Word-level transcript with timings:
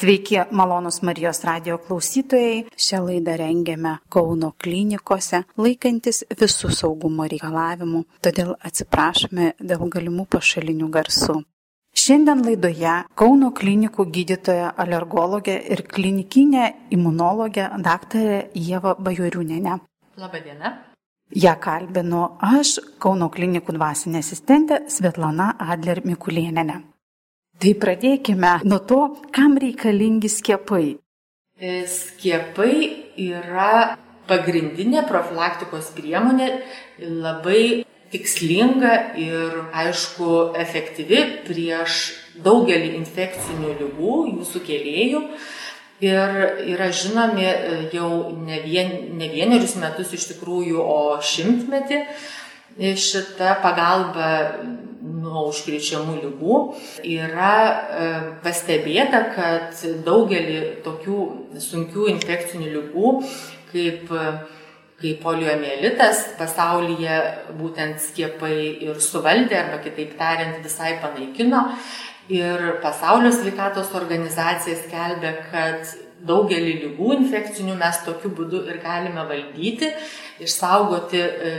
Sveiki, 0.00 0.38
malonus 0.50 1.02
Marijos 1.02 1.42
radio 1.44 1.74
klausytojai. 1.78 2.62
Šią 2.72 3.02
laidą 3.04 3.34
rengiame 3.36 3.90
Kauno 4.08 4.48
klinikose, 4.56 5.42
laikantis 5.60 6.22
visų 6.40 6.70
saugumo 6.72 7.26
reikalavimų, 7.28 7.98
todėl 8.24 8.54
atsiprašome 8.64 9.50
dėl 9.60 9.82
galimų 9.92 10.24
pašalinių 10.32 10.86
garsų. 10.94 11.34
Šiandien 11.92 12.40
laidoje 12.46 12.94
Kauno 13.12 13.50
klinikų 13.58 14.06
gydytoja 14.14 14.70
alergologė 14.84 15.58
ir 15.68 15.82
klinikinė 15.84 16.70
imunologė 16.96 17.66
daktarė 17.84 18.38
Jėva 18.56 18.94
Bajoriūnenė. 18.96 19.74
Labadiena. 20.16 20.70
Ja 21.36 21.58
kalbinu 21.60 22.22
aš, 22.40 22.78
Kauno 23.04 23.28
klinikų 23.28 23.76
dvasinė 23.76 24.24
asistentė 24.24 24.80
Svetlana 24.88 25.58
Adler 25.60 26.00
Mikulieninė. 26.08 26.78
Tai 27.60 27.74
pradėkime 27.76 28.54
nuo 28.64 28.78
to, 28.88 28.98
kam 29.36 29.58
reikalingi 29.60 30.30
skiepai. 30.32 30.94
E, 31.60 31.72
skiepai 31.84 32.72
yra 33.20 33.98
pagrindinė 34.30 35.02
profilaktikos 35.04 35.90
priemonė, 35.92 36.48
labai 37.04 37.84
tikslinga 38.14 38.94
ir, 39.20 39.60
aišku, 39.76 40.56
efektyvi 40.56 41.20
prieš 41.44 42.00
daugelį 42.40 42.94
infekcinių 43.02 43.76
lygų, 43.82 44.16
jų 44.32 44.50
sukėlėjų. 44.54 45.24
Ir 46.00 46.44
yra 46.78 46.88
žinomi 46.96 47.44
e, 47.44 47.80
jau 47.92 48.12
ne, 48.40 48.62
vien, 48.64 48.94
ne 49.20 49.28
vienerius 49.28 49.76
metus 49.76 50.16
iš 50.16 50.30
tikrųjų, 50.32 50.80
o 50.80 51.18
šimtmetį 51.20 52.06
šita 52.80 53.58
pagalba 53.60 54.30
nuo 55.20 55.46
užkrečiamų 55.50 56.16
lygų. 56.24 56.58
Yra 57.06 57.52
e, 57.60 58.08
pastebėta, 58.44 59.22
kad 59.36 59.84
daugelį 60.06 60.60
tokių 60.86 61.20
sunkių 61.60 62.08
infekcinių 62.14 62.74
lygų, 62.76 63.14
kaip, 63.70 64.12
kaip 65.00 65.24
poliomielitas, 65.24 66.26
pasaulyje 66.40 67.22
būtent 67.60 68.02
skiepai 68.10 68.54
ir 68.88 69.00
suvaldė, 69.04 69.58
arba 69.62 69.80
kitaip 69.84 70.16
tariant, 70.20 70.62
visai 70.64 70.96
panaikino. 71.02 71.66
Ir 72.30 72.76
pasaulio 72.82 73.32
sveikatos 73.34 73.90
organizacija 73.98 74.76
skelbia, 74.78 75.32
kad 75.50 75.88
daugelį 76.26 76.74
lygų 76.84 77.14
infekcinių 77.16 77.74
mes 77.80 78.02
tokiu 78.06 78.30
būdu 78.36 78.64
ir 78.68 78.80
galime 78.82 79.24
valdyti, 79.28 79.88
išsaugoti 80.44 81.20
e, 81.20 81.54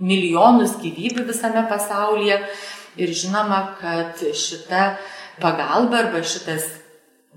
milijonus 0.00 0.76
gyvybių 0.82 1.26
visame 1.28 1.62
pasaulyje. 1.70 2.40
Ir 2.98 3.12
žinoma, 3.14 3.76
kad 3.80 4.18
šita 4.18 4.96
pagalba 5.40 6.04
arba 6.04 6.22
šitas 6.26 6.66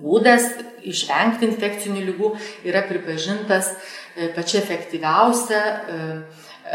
būdas 0.02 0.48
išvengti 0.84 1.48
infekcinių 1.52 2.06
lygų 2.10 2.32
yra 2.66 2.82
pripažintas 2.88 3.70
e, 3.70 4.32
pačia 4.34 4.60
efektyviausia 4.64 5.62
e, 5.62 6.00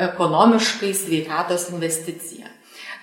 ekonomiškai 0.09 0.93
sveikatos 0.95 1.69
investicija. 1.73 2.47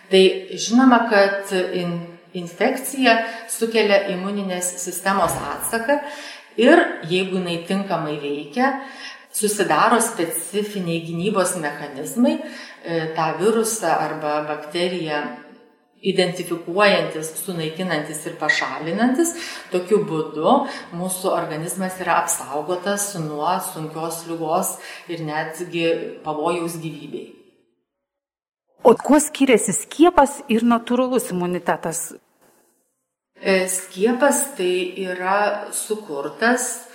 Tai 0.09 0.23
žinoma, 0.61 1.05
kad 1.11 1.51
in, 1.75 1.97
infekcija 2.37 3.17
sukelia 3.51 4.05
imuninės 4.13 4.75
sistemos 4.81 5.35
atsaką 5.55 5.99
ir 6.61 6.81
jeigu 7.09 7.39
jinai 7.41 7.59
tinkamai 7.67 8.15
veikia, 8.21 8.71
susidaro 9.35 9.99
specifiniai 9.99 11.01
gynybos 11.03 11.57
mechanizmai 11.59 12.37
e, 12.39 13.09
tą 13.17 13.33
virusą 13.41 13.91
arba 13.91 14.37
bakteriją 14.47 15.23
identifikuojantis, 16.05 17.31
sunaikinantis 17.45 18.25
ir 18.29 18.35
pašalinantis. 18.41 19.33
Tokiu 19.73 20.03
būdu 20.07 20.57
mūsų 20.97 21.31
organizmas 21.33 21.97
yra 22.03 22.19
apsaugotas 22.23 23.13
nuo 23.23 23.55
sunkios 23.71 24.25
lygos 24.29 24.75
ir 25.09 25.25
netgi 25.25 25.87
pavojaus 26.25 26.77
gyvybei. 26.83 27.31
O 28.85 28.93
kuo 29.01 29.17
skiriasi 29.17 29.73
skiepas 29.73 30.43
ir 30.51 30.61
natūralus 30.61 31.31
imunitetas? 31.33 32.11
E, 33.41 33.65
skiepas 33.67 34.41
tai 34.57 34.93
yra 35.01 35.71
sukurtas 35.73 36.85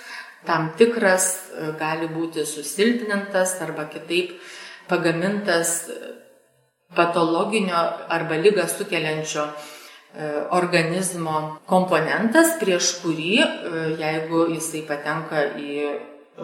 tam 0.46 0.70
tikras, 0.78 1.26
e, 1.50 1.72
gali 1.80 2.06
būti 2.08 2.46
susilpnintas 2.46 3.58
arba 3.66 3.88
kitaip 3.90 4.38
pagamintas 4.88 5.90
patologinio 6.94 7.80
arba 8.08 8.38
lygą 8.40 8.66
sukeliančio 8.68 9.44
e, 9.46 9.52
organizmo 10.56 11.60
komponentas, 11.70 12.56
prieš 12.60 12.96
kurį, 13.04 13.34
e, 13.40 13.84
jeigu 14.00 14.46
jisai 14.54 14.82
patenka 14.88 15.44
į 15.60 15.84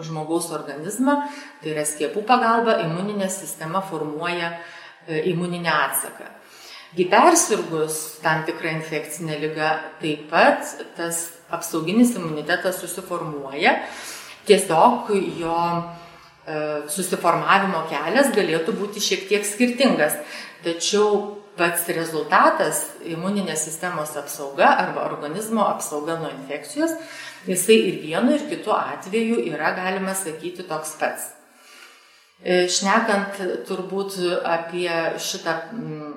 žmogaus 0.03 0.51
organizmą, 0.55 1.19
tai 1.61 1.73
yra 1.73 1.85
skiepų 1.87 2.23
pagalba, 2.27 2.77
imuninė 2.85 3.29
sistema 3.33 3.81
formuoja 3.81 4.53
e, 4.53 5.23
imuninę 5.33 5.71
atsaką. 5.73 6.33
Gypersirgus 6.97 8.21
tam 8.23 8.45
tikrą 8.47 8.71
infekcinę 8.77 9.35
lygą 9.41 9.71
taip 9.99 10.29
pat 10.31 10.63
tas 10.95 11.25
apsauginis 11.51 12.15
imunitetas 12.15 12.79
susiformuoja, 12.79 13.75
tiesiog 14.47 15.11
jo 15.41 15.57
susiformavimo 16.91 17.83
kelias 17.91 18.31
galėtų 18.35 18.75
būti 18.77 19.03
šiek 19.03 19.27
tiek 19.27 19.47
skirtingas. 19.47 20.15
Tačiau 20.63 21.37
pats 21.57 21.87
rezultatas 21.91 22.83
imuninės 23.05 23.65
sistemos 23.67 24.13
apsauga 24.19 24.69
arba 24.77 25.07
organizmo 25.09 25.65
apsauga 25.67 26.17
nuo 26.21 26.29
infekcijos, 26.31 26.93
jisai 27.49 27.77
ir 27.89 27.97
vienu 28.03 28.35
ir 28.37 28.45
kitu 28.49 28.73
atveju 28.75 29.41
yra, 29.49 29.73
galima 29.77 30.13
sakyti, 30.15 30.65
toks 30.69 30.93
pats. 31.01 31.31
E, 32.37 32.67
šnekant 32.69 33.41
turbūt 33.67 34.19
apie 34.45 34.91
šitą 35.17 35.55
mm, 35.73 36.15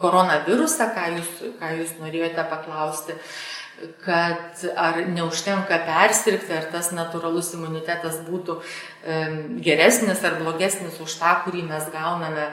koronavirusą, 0.00 0.88
ką 0.96 1.08
jūs, 1.18 1.32
ką 1.60 1.72
jūs 1.76 1.96
norėjote 2.00 2.46
paklausti, 2.48 3.16
kad 4.04 4.64
ar 4.76 5.00
neužtenka 5.08 5.80
persirgti, 5.86 6.52
ar 6.56 6.68
tas 6.72 6.90
natūralus 6.96 7.52
imunitetas 7.56 8.20
būtų 8.26 8.58
geresnis 9.64 10.24
ar 10.26 10.38
blogesnis 10.42 11.00
už 11.00 11.16
tą, 11.20 11.34
kurį 11.44 11.64
mes 11.68 11.88
gauname 11.94 12.50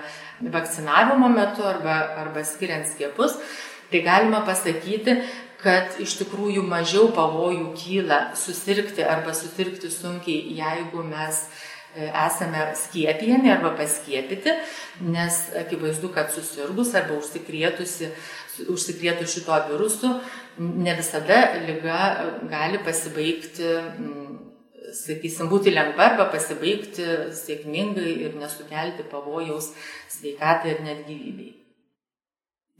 vakcinavimo 0.53 1.29
metu 1.33 1.65
arba, 1.65 1.99
arba 2.23 2.45
skiriant 2.45 2.87
skiepus, 2.87 3.35
tai 3.91 4.03
galima 4.05 4.43
pasakyti, 4.47 5.17
kad 5.61 5.97
iš 6.03 6.19
tikrųjų 6.19 6.61
mažiau 6.67 7.07
pavojų 7.15 7.71
kyla 7.79 8.19
susirgti 8.37 9.01
arba 9.01 9.33
susirgti 9.33 9.89
sunkiai, 9.89 10.53
jeigu 10.59 11.01
mes 11.07 11.39
e, 11.41 11.66
esame 11.97 12.73
skiepijami 12.77 13.51
arba 13.51 13.73
paskiepyti, 13.77 14.53
nes 15.13 15.39
akivaizdu, 15.63 16.11
kad 16.13 16.31
susirgus 16.33 16.93
arba 16.97 17.17
užsikrėtus 17.17 17.97
šito 19.33 19.59
virusu, 19.71 20.13
ne 20.57 20.95
visada 20.97 21.41
lyga 21.65 21.99
gali 22.51 22.81
pasibaigti, 22.85 23.73
sakysim, 24.93 25.49
būti 25.51 25.73
lengva 25.73 26.13
arba 26.13 26.29
pasibaigti 26.31 27.05
sėkmingai 27.35 28.17
ir 28.27 28.37
nesukelti 28.39 29.07
pavojaus 29.11 29.73
sveikatai 30.15 30.77
ir 30.77 30.83
net 30.85 31.07
gyvybei. 31.09 31.56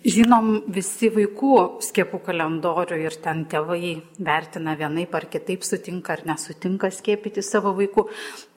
Žinom 0.05 0.67
visi 0.69 1.09
vaikų 1.09 1.81
skiepų 1.81 2.19
kalendorių 2.27 2.99
ir 3.01 3.15
ten 3.17 3.41
tėvai 3.49 3.95
vertina 4.21 4.75
vienaip 4.77 5.15
ar 5.17 5.25
kitaip, 5.25 5.65
sutinka 5.65 6.13
ar 6.13 6.21
nesutinka 6.29 6.91
skiepyti 6.93 7.41
savo 7.41 7.73
vaikų. 7.73 8.05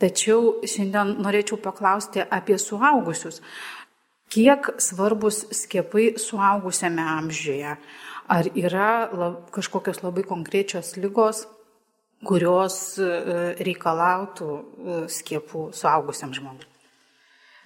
Tačiau 0.02 0.60
šiandien 0.68 1.14
norėčiau 1.24 1.56
paklausti 1.64 2.20
apie 2.20 2.58
suaugusius. 2.60 3.40
Kiek 4.30 4.68
svarbus 4.84 5.46
skiepai 5.56 6.12
suaugusiame 6.20 7.08
amžiuje? 7.16 7.72
Ar 8.30 8.50
yra 8.52 9.08
lab, 9.08 9.46
kažkokios 9.50 10.04
labai 10.04 10.22
konkrečios 10.28 10.92
lygos, 11.00 11.46
kurios 12.22 12.76
e, 13.00 13.08
reikalautų 13.64 14.50
e, 14.54 15.00
skiepų 15.10 15.70
suaugusiam 15.74 16.36
žmogui? 16.36 16.69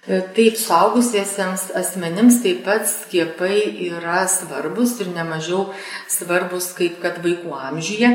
E, 0.05 0.21
taip, 0.37 0.57
suaugusiesiems 0.61 1.71
asmenims 1.81 2.41
taip 2.43 2.63
pat 2.67 2.85
skiepai 2.89 3.61
yra 3.87 4.25
svarbus 4.29 4.99
ir 5.01 5.09
nemažiau 5.15 5.71
svarbus 6.11 6.71
kaip 6.77 6.99
kad 7.01 7.17
vaikų 7.25 7.55
amžiuje, 7.69 8.11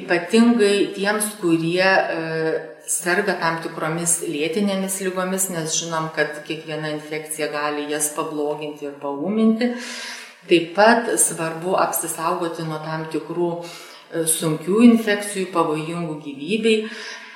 ypatingai 0.00 0.74
tiems, 0.96 1.30
kurie 1.40 1.86
serga 2.90 3.36
tam 3.38 3.60
tikromis 3.62 4.20
lėtinėmis 4.26 4.98
lygomis, 5.06 5.48
nes 5.54 5.76
žinom, 5.78 6.10
kad 6.16 6.42
kiekviena 6.46 6.90
infekcija 6.96 7.50
gali 7.52 7.86
jas 7.92 8.10
pabloginti 8.16 8.88
ir 8.88 8.96
pauminti. 9.02 9.70
Taip 10.50 10.72
pat 10.74 11.10
svarbu 11.20 11.76
apsisaugoti 11.78 12.64
nuo 12.66 12.80
tam 12.82 13.06
tikrų 13.12 13.50
e, 13.60 14.24
sunkių 14.26 14.80
infekcijų, 14.88 15.50
pavojingų 15.54 16.16
gyvybei. 16.24 16.76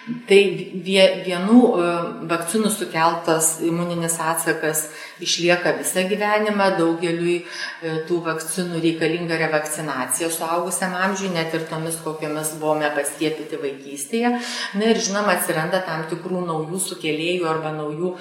Tai 0.05 0.39
vienų 0.85 1.61
e, 1.65 1.85
vakcinų 2.29 2.69
sukeltas 2.69 3.55
imuninis 3.65 4.19
atsakas 4.21 4.83
išlieka 5.25 5.73
visą 5.79 6.05
gyvenimą, 6.11 6.67
daugeliui 6.77 7.39
e, 7.41 7.95
tų 8.05 8.19
vakcinų 8.27 8.83
reikalinga 8.85 9.39
revakcinacija 9.41 10.29
suaugusiam 10.35 10.93
amžiui, 11.07 11.33
net 11.33 11.57
ir 11.57 11.65
tomis, 11.71 11.97
kokiamis 12.05 12.53
buvome 12.61 12.93
paskiepyti 12.93 13.63
vaikystėje. 13.65 14.35
Na 14.77 14.93
ir 14.93 15.01
žinoma, 15.01 15.39
atsiranda 15.39 15.81
tam 15.89 16.05
tikrų 16.13 16.45
naujų 16.51 16.85
sukėlėjų 16.91 17.49
arba 17.49 17.73
naujų 17.73 18.13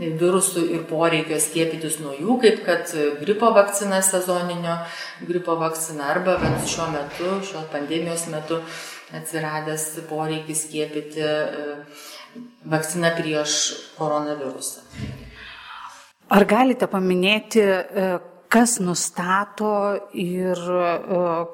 virusų 0.00 0.64
ir 0.72 0.88
poreikio 0.88 1.36
skiepytis 1.40 2.00
nuo 2.00 2.16
jų, 2.16 2.40
kaip 2.46 2.64
kad 2.64 2.96
gripo 3.20 3.52
vakcina 3.52 4.00
sezoninio, 4.04 4.80
gripo 5.28 5.60
vakcina 5.60 6.14
arba 6.16 6.40
šiuo 6.64 6.88
metu, 6.96 7.40
šios 7.44 7.68
pandemijos 7.76 8.30
metu 8.32 8.64
atsiradęs 9.14 10.00
poreikis 10.08 10.64
skiepyti 10.66 11.22
e, 11.22 11.76
vakciną 12.66 13.12
prieš 13.16 13.52
koronavirusą. 13.98 14.82
Ar 16.34 16.46
galite 16.48 16.88
paminėti, 16.90 17.62
e, 17.62 18.08
kas 18.50 18.80
nustato 18.82 19.70
ir 20.10 20.58
e, 20.58 20.90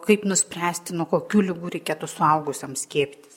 kaip 0.06 0.24
nuspręsti, 0.28 0.96
nuo 0.96 1.08
kokių 1.10 1.46
lygų 1.50 1.76
reikėtų 1.76 2.08
suaugusiams 2.08 2.86
skiepytis? 2.88 3.28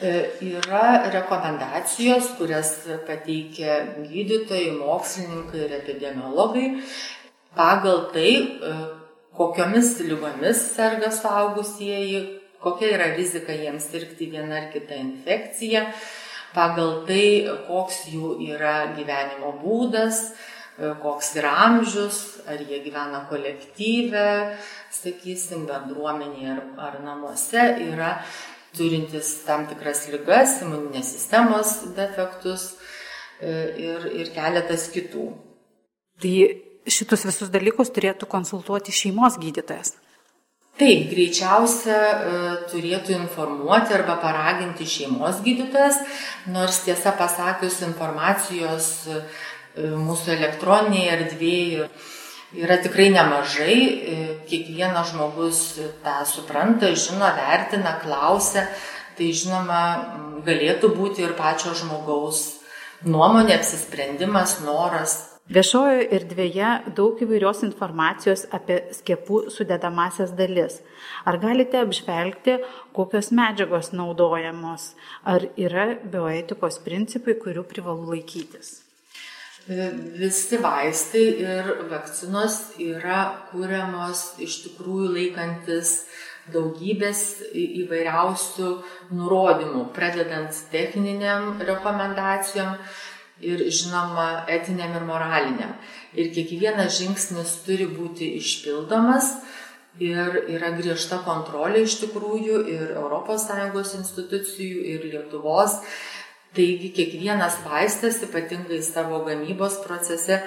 Yra 0.00 1.10
rekomendacijos, 1.12 2.30
kurias 2.38 2.70
pateikia 3.04 3.82
gydytojai, 3.98 4.70
mokslininkai 4.78 5.66
ir 5.66 5.74
epidemiologai 5.76 6.68
pagal 7.52 8.06
tai, 8.14 8.30
kokiomis 9.36 9.98
lygomis 10.08 10.62
serga 10.72 11.10
suaugusieji, 11.12 12.39
kokia 12.62 12.94
yra 12.96 13.10
rizika 13.16 13.56
jiems 13.56 13.88
sirgti 13.90 14.30
vieną 14.32 14.56
ar 14.56 14.70
kitą 14.74 14.98
infekciją, 15.00 15.86
pagal 16.54 17.02
tai, 17.08 17.26
koks 17.68 18.06
jų 18.12 18.36
yra 18.50 18.92
gyvenimo 18.96 19.54
būdas, 19.62 20.30
koks 21.02 21.34
yra 21.36 21.52
amžius, 21.66 22.20
ar 22.48 22.60
jie 22.64 22.80
gyvena 22.84 23.26
kolektyve, 23.28 24.56
sakysim, 24.94 25.66
bendruomenėje 25.68 26.54
ar, 26.54 26.62
ar 26.88 26.96
namuose, 27.04 27.66
yra 27.90 28.14
turintis 28.76 29.34
tam 29.46 29.66
tikras 29.70 30.06
lygas, 30.12 30.60
imuninės 30.64 31.12
sistemos 31.16 31.74
defektus 31.96 32.70
e, 33.42 33.52
ir, 33.82 34.06
ir 34.22 34.32
keletas 34.34 34.88
kitų. 34.94 35.26
Tai 36.20 36.34
šitus 36.90 37.26
visus 37.28 37.50
dalykus 37.52 37.92
turėtų 37.92 38.28
konsultuoti 38.30 38.94
šeimos 38.94 39.38
gydytojas. 39.42 39.96
Taip, 40.80 41.10
greičiausia 41.10 41.96
e, 42.00 42.36
turėtų 42.70 43.12
informuoti 43.12 43.92
arba 43.92 44.14
paraginti 44.22 44.86
šeimos 44.88 45.42
gydytojas, 45.44 45.98
nors 46.48 46.78
tiesą 46.86 47.12
pasakius 47.18 47.82
informacijos 47.84 48.86
e, 49.12 49.18
mūsų 49.76 50.32
elektroninėje 50.38 51.10
erdvėje 51.18 51.90
yra 52.64 52.78
tikrai 52.80 53.10
nemažai, 53.12 53.76
e, 53.76 54.16
kiekvienas 54.48 55.12
žmogus 55.12 55.60
tą 56.00 56.16
supranta, 56.24 56.94
žino, 56.96 57.28
vertina, 57.36 57.98
klausia, 58.00 58.64
tai 59.18 59.34
žinoma 59.36 59.82
galėtų 60.48 60.94
būti 60.96 61.28
ir 61.28 61.36
pačio 61.36 61.76
žmogaus 61.76 62.46
nuomonė, 63.04 63.60
apsisprendimas, 63.60 64.62
noras 64.64 65.29
Viešojoje 65.50 66.04
erdvėje 66.14 66.66
daug 66.94 67.18
įvairios 67.24 67.64
informacijos 67.66 68.44
apie 68.54 68.76
skiepų 68.94 69.40
sudedamasias 69.50 70.30
dalis. 70.38 70.76
Ar 71.26 71.40
galite 71.42 71.80
apžvelgti, 71.82 72.54
kokios 72.94 73.32
medžiagos 73.34 73.90
naudojamos? 73.90 74.92
Ar 75.26 75.48
yra 75.58 75.88
bioetikos 76.12 76.78
principai, 76.84 77.34
kurių 77.42 77.66
privalu 77.66 78.12
laikytis? 78.12 78.76
Visi 79.66 80.62
vaistai 80.62 81.26
ir 81.42 81.74
vakcinos 81.90 82.62
yra 82.78 83.20
kūriamos 83.50 84.38
iš 84.46 84.62
tikrųjų 84.68 85.10
laikantis 85.18 85.96
daugybės 86.54 87.20
įvairiausių 87.58 88.70
nurodymų, 89.18 89.88
pradedant 89.98 90.54
techniniam 90.70 91.56
rekomendacijom 91.58 92.76
ir 93.40 93.64
žinoma 93.70 94.44
etiniam 94.48 94.94
ir 94.96 95.06
moraliniam. 95.08 95.74
Ir 96.14 96.30
kiekvienas 96.34 96.98
žingsnis 96.98 97.56
turi 97.66 97.86
būti 97.88 98.34
išpildomas 98.40 99.34
ir 100.00 100.40
yra 100.54 100.70
griežta 100.76 101.20
kontrolė 101.26 101.84
iš 101.84 101.98
tikrųjų 102.04 102.62
ir 102.70 102.96
ES 102.96 103.94
institucijų, 104.00 104.80
ir 104.94 105.06
Lietuvos. 105.12 105.80
Taigi 106.54 106.90
kiekvienas 106.90 107.60
vaistas, 107.62 108.18
ypatingai 108.26 108.82
savo 108.82 109.22
gamybos 109.26 109.78
procese, 109.84 110.40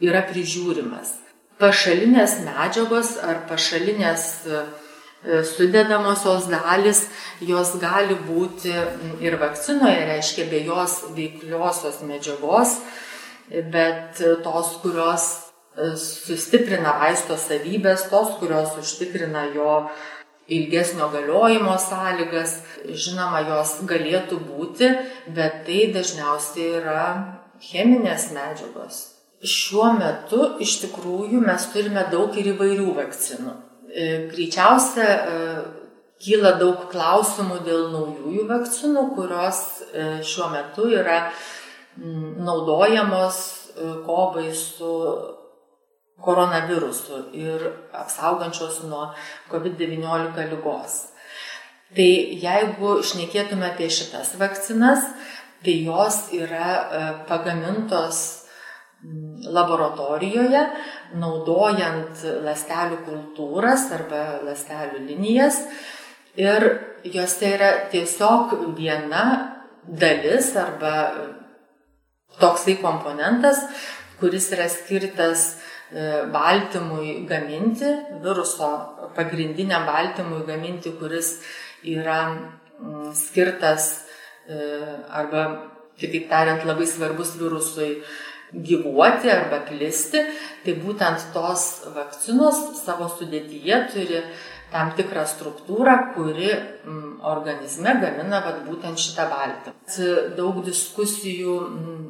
yra 0.00 0.22
prižiūrimas. 0.28 1.16
Pašalinės 1.58 2.38
medžiagos 2.46 3.16
ar 3.22 3.42
pašalinės 3.50 4.28
uh, 4.46 4.62
sudedamosios 5.22 6.48
dalis, 6.50 7.06
jos 7.40 7.76
gali 7.82 8.16
būti 8.26 8.72
ir 9.22 9.38
vakcinoje, 9.38 10.00
reiškia 10.08 10.48
be 10.50 10.64
jos 10.66 10.98
veikliosios 11.14 12.00
medžiagos, 12.08 12.80
bet 13.70 14.22
tos, 14.42 14.72
kurios 14.82 15.28
e, 15.76 15.92
sustiprina 16.00 16.96
vaisto 16.98 17.36
savybės, 17.38 18.08
tos, 18.10 18.34
kurios 18.40 18.74
užtikrina 18.80 19.46
jo 19.54 19.76
ilgesnio 20.52 21.08
galiojimo 21.12 21.76
sąlygas, 21.78 22.58
žinoma, 22.88 23.44
jos 23.46 23.78
galėtų 23.88 24.40
būti, 24.42 24.90
bet 25.36 25.62
tai 25.68 25.86
dažniausiai 25.94 26.78
yra 26.80 27.06
cheminės 27.62 28.32
medžiagos. 28.34 29.04
Šiuo 29.42 29.92
metu 29.98 30.54
iš 30.62 30.80
tikrųjų 30.84 31.40
mes 31.42 31.66
turime 31.74 32.04
daug 32.10 32.34
ir 32.38 32.52
įvairių 32.54 32.94
vakcinų. 32.98 33.54
E, 33.94 34.28
greičiausia 34.32 35.04
e, 35.04 35.32
kyla 36.22 36.54
daug 36.56 36.86
klausimų 36.92 37.58
dėl 37.66 37.90
naujųjų 37.92 38.46
vakcinų, 38.48 39.02
kurios 39.16 39.58
e, 39.92 40.06
šiuo 40.24 40.48
metu 40.54 40.86
yra 40.88 41.26
naudojamos 42.00 43.36
kovai 44.06 44.46
su 44.56 44.92
koronavirusu 46.24 47.18
ir 47.36 47.66
apsaugančios 47.92 48.78
nuo 48.88 49.10
COVID-19 49.52 50.46
lygos. 50.54 50.94
Tai 51.92 52.08
jeigu 52.46 52.94
išnekėtume 53.02 53.68
apie 53.68 53.90
šitas 53.92 54.32
vakcinas, 54.40 55.04
tai 55.64 55.76
jos 55.84 56.22
yra 56.36 57.24
pagamintos 57.28 58.22
laboratorijoje, 59.52 60.62
naudojant 61.18 62.22
ląstelių 62.44 63.02
kultūras 63.06 63.88
arba 63.94 64.22
ląstelių 64.46 65.02
linijas. 65.08 65.58
Ir 66.38 66.64
juose 67.04 67.50
yra 67.56 67.72
tiesiog 67.92 68.54
viena 68.76 69.24
dalis 69.84 70.54
arba 70.56 70.94
toksai 72.40 72.78
komponentas, 72.80 73.60
kuris 74.20 74.48
yra 74.54 74.68
skirtas 74.70 75.58
e, 75.90 76.24
baltymui 76.32 77.26
gaminti, 77.28 77.90
viruso 78.22 78.70
pagrindiniam 79.16 79.84
baltymui 79.86 80.46
gaminti, 80.46 80.94
kuris 80.96 81.34
yra 81.84 82.20
skirtas 83.14 84.06
e, 84.48 84.56
arba, 85.10 85.44
kitaip 86.00 86.30
tariant, 86.30 86.64
labai 86.64 86.86
svarbus 86.88 87.36
virusui 87.36 87.98
gyvuoti 88.52 89.30
arba 89.32 89.62
plisti, 89.66 90.20
tai 90.64 90.74
būtent 90.80 91.30
tos 91.34 91.66
vakcinos 91.94 92.60
savo 92.82 93.08
sudėtyje 93.08 93.78
turi 93.92 94.20
tam 94.72 94.92
tikrą 94.96 95.24
struktūrą, 95.28 95.96
kuri 96.14 96.48
mm, 96.52 97.20
organizme 97.28 97.96
gamina 98.00 98.40
vat, 98.44 98.62
būtent 98.68 99.00
šitą 99.00 99.28
baltymą. 99.32 99.74
Daug 100.36 100.62
diskusijų 100.64 101.56
mm, 101.66 102.06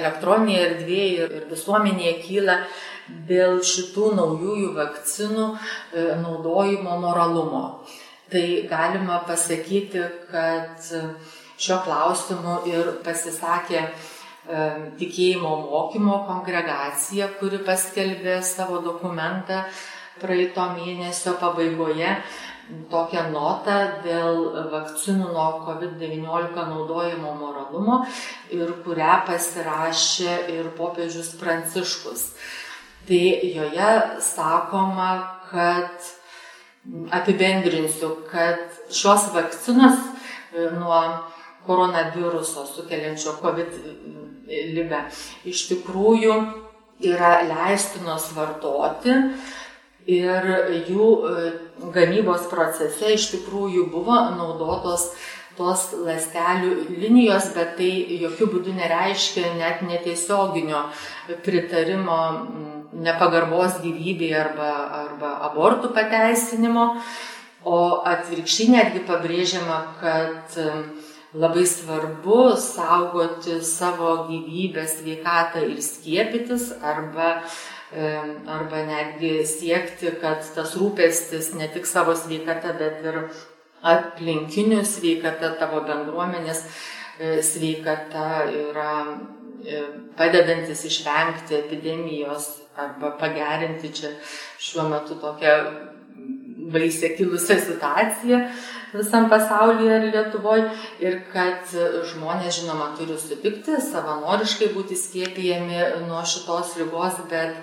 elektroninėje 0.00 0.66
erdvėje 0.70 1.28
ir 1.38 1.46
visuomenėje 1.50 2.16
kyla 2.26 2.58
dėl 3.28 3.62
šitų 3.64 4.10
naujųjų 4.18 4.74
vakcinų 4.76 5.46
e, 5.54 6.04
naudojimo 6.20 6.98
moralumo. 7.00 7.64
Tai 8.32 8.44
galima 8.68 9.20
pasakyti, 9.22 10.02
kad 10.32 10.82
šio 11.62 11.76
klausimu 11.84 12.58
ir 12.68 12.96
pasisakė 13.06 13.84
tikėjimo 15.00 15.52
mokymo 15.66 16.22
kongregacija, 16.28 17.30
kuri 17.40 17.58
paskelbė 17.66 18.40
savo 18.46 18.78
dokumentą 18.84 19.64
praeito 20.20 20.64
mėnesio 20.76 21.36
pabaigoje 21.40 22.12
tokią 22.90 23.28
notą 23.30 23.76
dėl 24.02 24.38
vakcinų 24.72 25.30
nuo 25.30 25.46
COVID-19 25.66 26.64
naudojimo 26.70 27.34
moralumo 27.38 28.00
ir 28.54 28.72
kurią 28.84 29.20
pasirašė 29.28 30.38
ir 30.56 30.72
popiežius 30.78 31.34
Pranciškus. 31.40 32.32
Tai 33.06 33.22
joje 33.54 33.90
sakoma, 34.24 35.10
kad 35.50 36.10
apibendrinsiu, 37.14 38.16
kad 38.30 38.58
šios 38.90 39.30
vakcinos 39.34 40.00
e, 40.02 40.66
nuo 40.74 41.00
koronaviruso 41.66 42.66
sukeliančio 42.66 43.36
COVID 43.42 43.78
lygą 44.46 45.04
iš 45.48 45.66
tikrųjų 45.72 46.36
yra 47.04 47.38
leistinos 47.48 48.30
vartoti 48.36 49.14
ir 50.06 50.50
jų 50.86 51.08
e, 51.28 51.46
gamybos 51.94 52.46
procese 52.50 53.14
iš 53.16 53.30
tikrųjų 53.34 53.88
buvo 53.92 54.18
naudotos 54.36 55.10
tos 55.56 55.88
ląstelių 55.96 56.72
linijos, 57.00 57.50
bet 57.56 57.76
tai 57.78 57.90
jokių 58.20 58.48
būdų 58.52 58.74
nereiškia 58.76 59.54
net 59.56 59.80
netiesioginio 59.88 60.82
pritarimo 61.46 62.18
nepagarbos 62.92 63.80
gyvybei 63.84 64.34
arba, 64.36 64.70
arba 65.00 65.32
abortų 65.48 65.92
pateisinimo, 65.96 66.90
o 67.66 67.78
atvirkščiai 68.06 68.68
netgi 68.76 69.02
pabrėžiama, 69.08 69.78
kad 70.00 70.58
labai 71.36 71.66
svarbu 71.66 72.56
saugoti 72.56 73.60
savo 73.64 74.26
gyvybę, 74.28 74.86
sveikatą 74.88 75.64
ir 75.68 75.82
skiepytis 75.82 76.70
arba, 76.82 77.42
arba 78.56 78.84
netgi 78.88 79.44
siekti, 79.46 80.14
kad 80.20 80.44
tas 80.54 80.76
rūpestis 80.80 81.52
ne 81.58 81.68
tik 81.72 81.86
savo 81.86 82.16
sveikata, 82.16 82.74
bet 82.80 83.04
ir 83.04 83.20
aplinkinių 83.86 84.82
sveikata, 84.88 85.52
tavo 85.60 85.82
bendruomenės 85.86 86.62
e, 86.64 87.42
sveikata 87.44 88.46
yra 88.50 88.92
e, 89.06 89.82
padedantis 90.18 90.86
išvengti 90.88 91.58
epidemijos 91.60 92.48
arba 92.76 93.12
pagerinti 93.20 93.92
čia 93.94 94.14
šiuo 94.60 94.88
metu 94.90 95.16
tokią 95.20 95.54
baisę 96.72 97.12
kilusią 97.16 97.60
situaciją 97.60 98.40
visam 98.98 99.28
pasaulyje 99.30 99.98
ir 99.98 100.06
Lietuvoje 100.12 100.68
ir 101.02 101.18
kad 101.32 101.72
žmonės, 102.10 102.60
žinoma, 102.60 102.92
turi 102.98 103.18
sutikti 103.20 103.80
savanoriškai 103.82 104.70
būti 104.74 104.98
skiepijami 104.98 105.82
nuo 106.06 106.22
šitos 106.26 106.76
lygos, 106.80 107.20
bet 107.30 107.56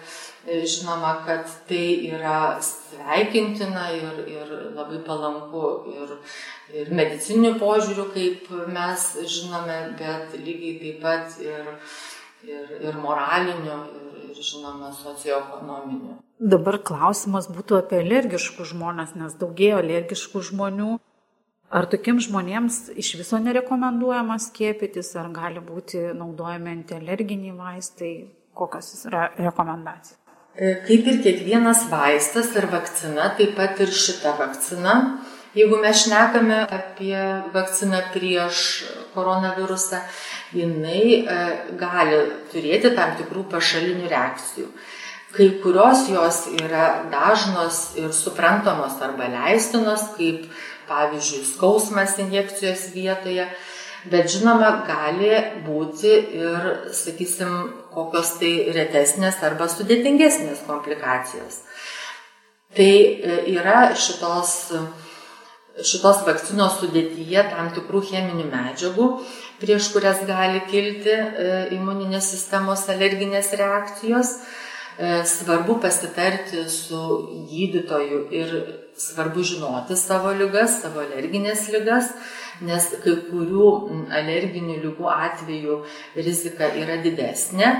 e, 0.45 0.63
žinoma, 0.69 1.15
kad 1.27 1.49
tai 1.69 1.85
yra 2.09 2.57
sveikintina 2.63 3.89
ir, 3.97 4.23
ir 4.31 4.57
labai 4.77 5.03
palanku 5.07 5.69
ir, 5.93 6.17
ir 6.73 6.91
medicinių 6.95 7.55
požiūrių, 7.61 8.09
kaip 8.15 8.51
mes 8.73 9.07
žinome, 9.37 9.79
bet 9.99 10.35
lygiai 10.39 10.75
taip 10.81 11.01
pat 11.05 11.39
ir, 11.43 11.71
ir, 12.47 12.75
ir 12.89 12.99
moraliniu, 13.01 13.79
ir, 14.01 14.29
ir 14.29 14.45
žinoma, 14.51 14.93
socioekonominiu. 15.03 16.19
Dabar 16.43 16.75
klausimas 16.83 17.45
būtų 17.47 17.77
apie 17.79 18.01
alergiškus 18.01 18.73
žmonės, 18.73 19.13
nes 19.15 19.35
daugėjo 19.39 19.77
alergiškų 19.79 20.41
žmonių. 20.49 20.97
Ar 21.73 21.87
tokiems 21.89 22.27
žmonėms 22.27 22.75
iš 23.01 23.15
viso 23.17 23.39
nerekomenduojama 23.41 24.37
skiepytis, 24.41 25.15
ar 25.17 25.31
gali 25.33 25.61
būti 25.63 26.11
naudojami 26.13 26.69
antialerginiai 26.69 27.55
vaistai, 27.57 28.11
kokios 28.53 28.91
yra 29.09 29.31
rekomendacijos? 29.39 30.19
E, 30.53 30.75
kaip 30.85 31.07
ir 31.09 31.15
kiekvienas 31.25 31.87
vaistas 31.89 32.51
ar 32.61 32.67
vakcina, 32.69 33.31
taip 33.39 33.55
pat 33.57 33.79
ir 33.81 33.89
šita 33.89 34.35
vakcina, 34.37 34.93
jeigu 35.57 35.79
mes 35.81 36.03
šnekame 36.03 36.59
apie 36.77 37.17
vakciną 37.55 38.03
prieš 38.13 38.59
koronavirusą, 39.15 40.03
jinai 40.53 41.01
e, 41.25 41.39
gali 41.79 42.19
turėti 42.53 42.93
tam 42.93 43.15
tikrų 43.17 43.47
pašalinių 43.55 44.13
reakcijų. 44.13 44.67
Kai 45.33 45.47
kurios 45.63 46.05
jos 46.13 46.43
yra 46.53 47.07
dažnos 47.09 47.95
ir 47.97 48.13
suprantamos 48.13 48.99
arba 49.01 49.25
leistinos, 49.33 50.05
kaip 50.13 50.45
pavyzdžiui 50.87 51.45
skausmas 51.47 52.17
injekcijos 52.21 52.87
vietoje, 52.95 53.47
bet 54.11 54.31
žinoma, 54.31 54.71
gali 54.87 55.31
būti 55.65 56.11
ir, 56.39 56.69
sakysim, 56.95 57.53
kokios 57.93 58.35
tai 58.41 58.53
retesnės 58.75 59.39
arba 59.45 59.69
sudėtingesnės 59.71 60.65
komplikacijos. 60.67 61.61
Tai 62.73 62.89
e, 62.89 63.37
yra 63.53 63.93
šitos, 63.95 64.57
šitos 65.85 66.25
vakcinos 66.27 66.81
sudėtyje 66.81 67.45
tam 67.53 67.69
tikrų 67.75 68.01
cheminių 68.09 68.49
medžiagų, 68.49 69.07
prieš 69.61 69.93
kurias 69.93 70.25
gali 70.27 70.65
kilti 70.71 71.13
e, 71.13 71.49
imuninės 71.77 72.33
sistemos 72.33 72.87
alerginės 72.91 73.53
reakcijos 73.61 74.37
E, 74.97 75.25
svarbu 75.25 75.79
pasitarti 75.81 76.69
su 76.69 77.29
gydytoju 77.49 78.27
ir 78.31 78.51
svarbu 78.97 79.43
žinoti 79.43 79.97
savo 79.97 80.33
lygas, 80.37 80.79
savo 80.83 81.01
alerginės 81.03 81.67
lygas, 81.73 82.11
nes 82.61 82.89
kai 83.03 83.15
kurių 83.29 83.69
alerginių 84.13 84.79
lygų 84.83 85.09
atveju 85.09 85.79
rizika 86.15 86.69
yra 86.79 86.99
didesnė. 87.03 87.73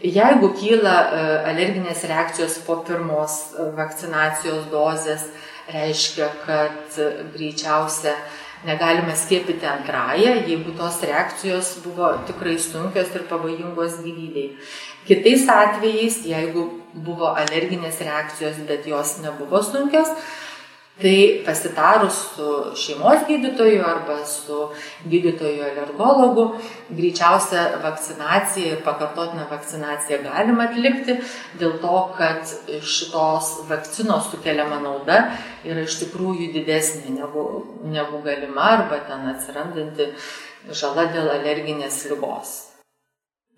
Jeigu 0.00 0.48
kyla 0.56 0.96
e, 0.96 1.24
alerginės 1.52 2.06
reakcijos 2.08 2.56
po 2.64 2.78
pirmos 2.86 3.52
vakcinacijos 3.76 4.70
dozės, 4.72 5.26
reiškia, 5.70 6.30
kad 6.46 7.00
greičiausia 7.34 8.14
negalime 8.64 9.16
skiepyti 9.16 9.66
antrąją, 9.66 10.34
jeigu 10.48 10.72
tos 10.76 11.02
reakcijos 11.02 11.78
buvo 11.84 12.12
tikrai 12.28 12.58
sunkios 12.58 13.14
ir 13.14 13.24
pavojingos 13.28 14.00
gyvybei. 14.04 14.56
Kitais 15.08 15.46
atvejais, 15.48 16.20
jeigu 16.26 16.79
buvo 16.94 17.32
alerginės 17.38 18.00
reakcijos, 18.04 18.62
bet 18.68 18.86
jos 18.88 19.18
nebuvo 19.24 19.62
sunkios, 19.62 20.10
tai 21.00 21.42
pasitarus 21.46 22.16
su 22.34 22.48
šeimos 22.76 23.22
gydytoju 23.28 23.80
arba 23.86 24.18
su 24.26 24.68
gydytoju 25.08 25.62
alergologu, 25.64 26.44
greičiausia 26.90 27.62
vakcinacija 27.82 28.74
ir 28.74 28.82
pakartotinę 28.84 29.46
vakcinaciją 29.50 30.20
galima 30.26 30.68
atlikti 30.68 31.16
dėl 31.60 31.78
to, 31.80 31.96
kad 32.18 32.44
šitos 32.84 33.52
vakcinos 33.70 34.28
sukeliama 34.32 34.80
nauda 34.84 35.22
yra 35.64 35.86
iš 35.88 36.02
tikrųjų 36.04 36.50
didesnė 36.58 37.16
negu, 37.16 37.46
negu 37.84 38.20
galima 38.26 38.74
arba 38.76 39.00
ten 39.08 39.30
atsirandanti 39.32 40.10
žala 40.76 41.08
dėl 41.14 41.32
alerginės 41.38 42.04
lygos. 42.12 42.69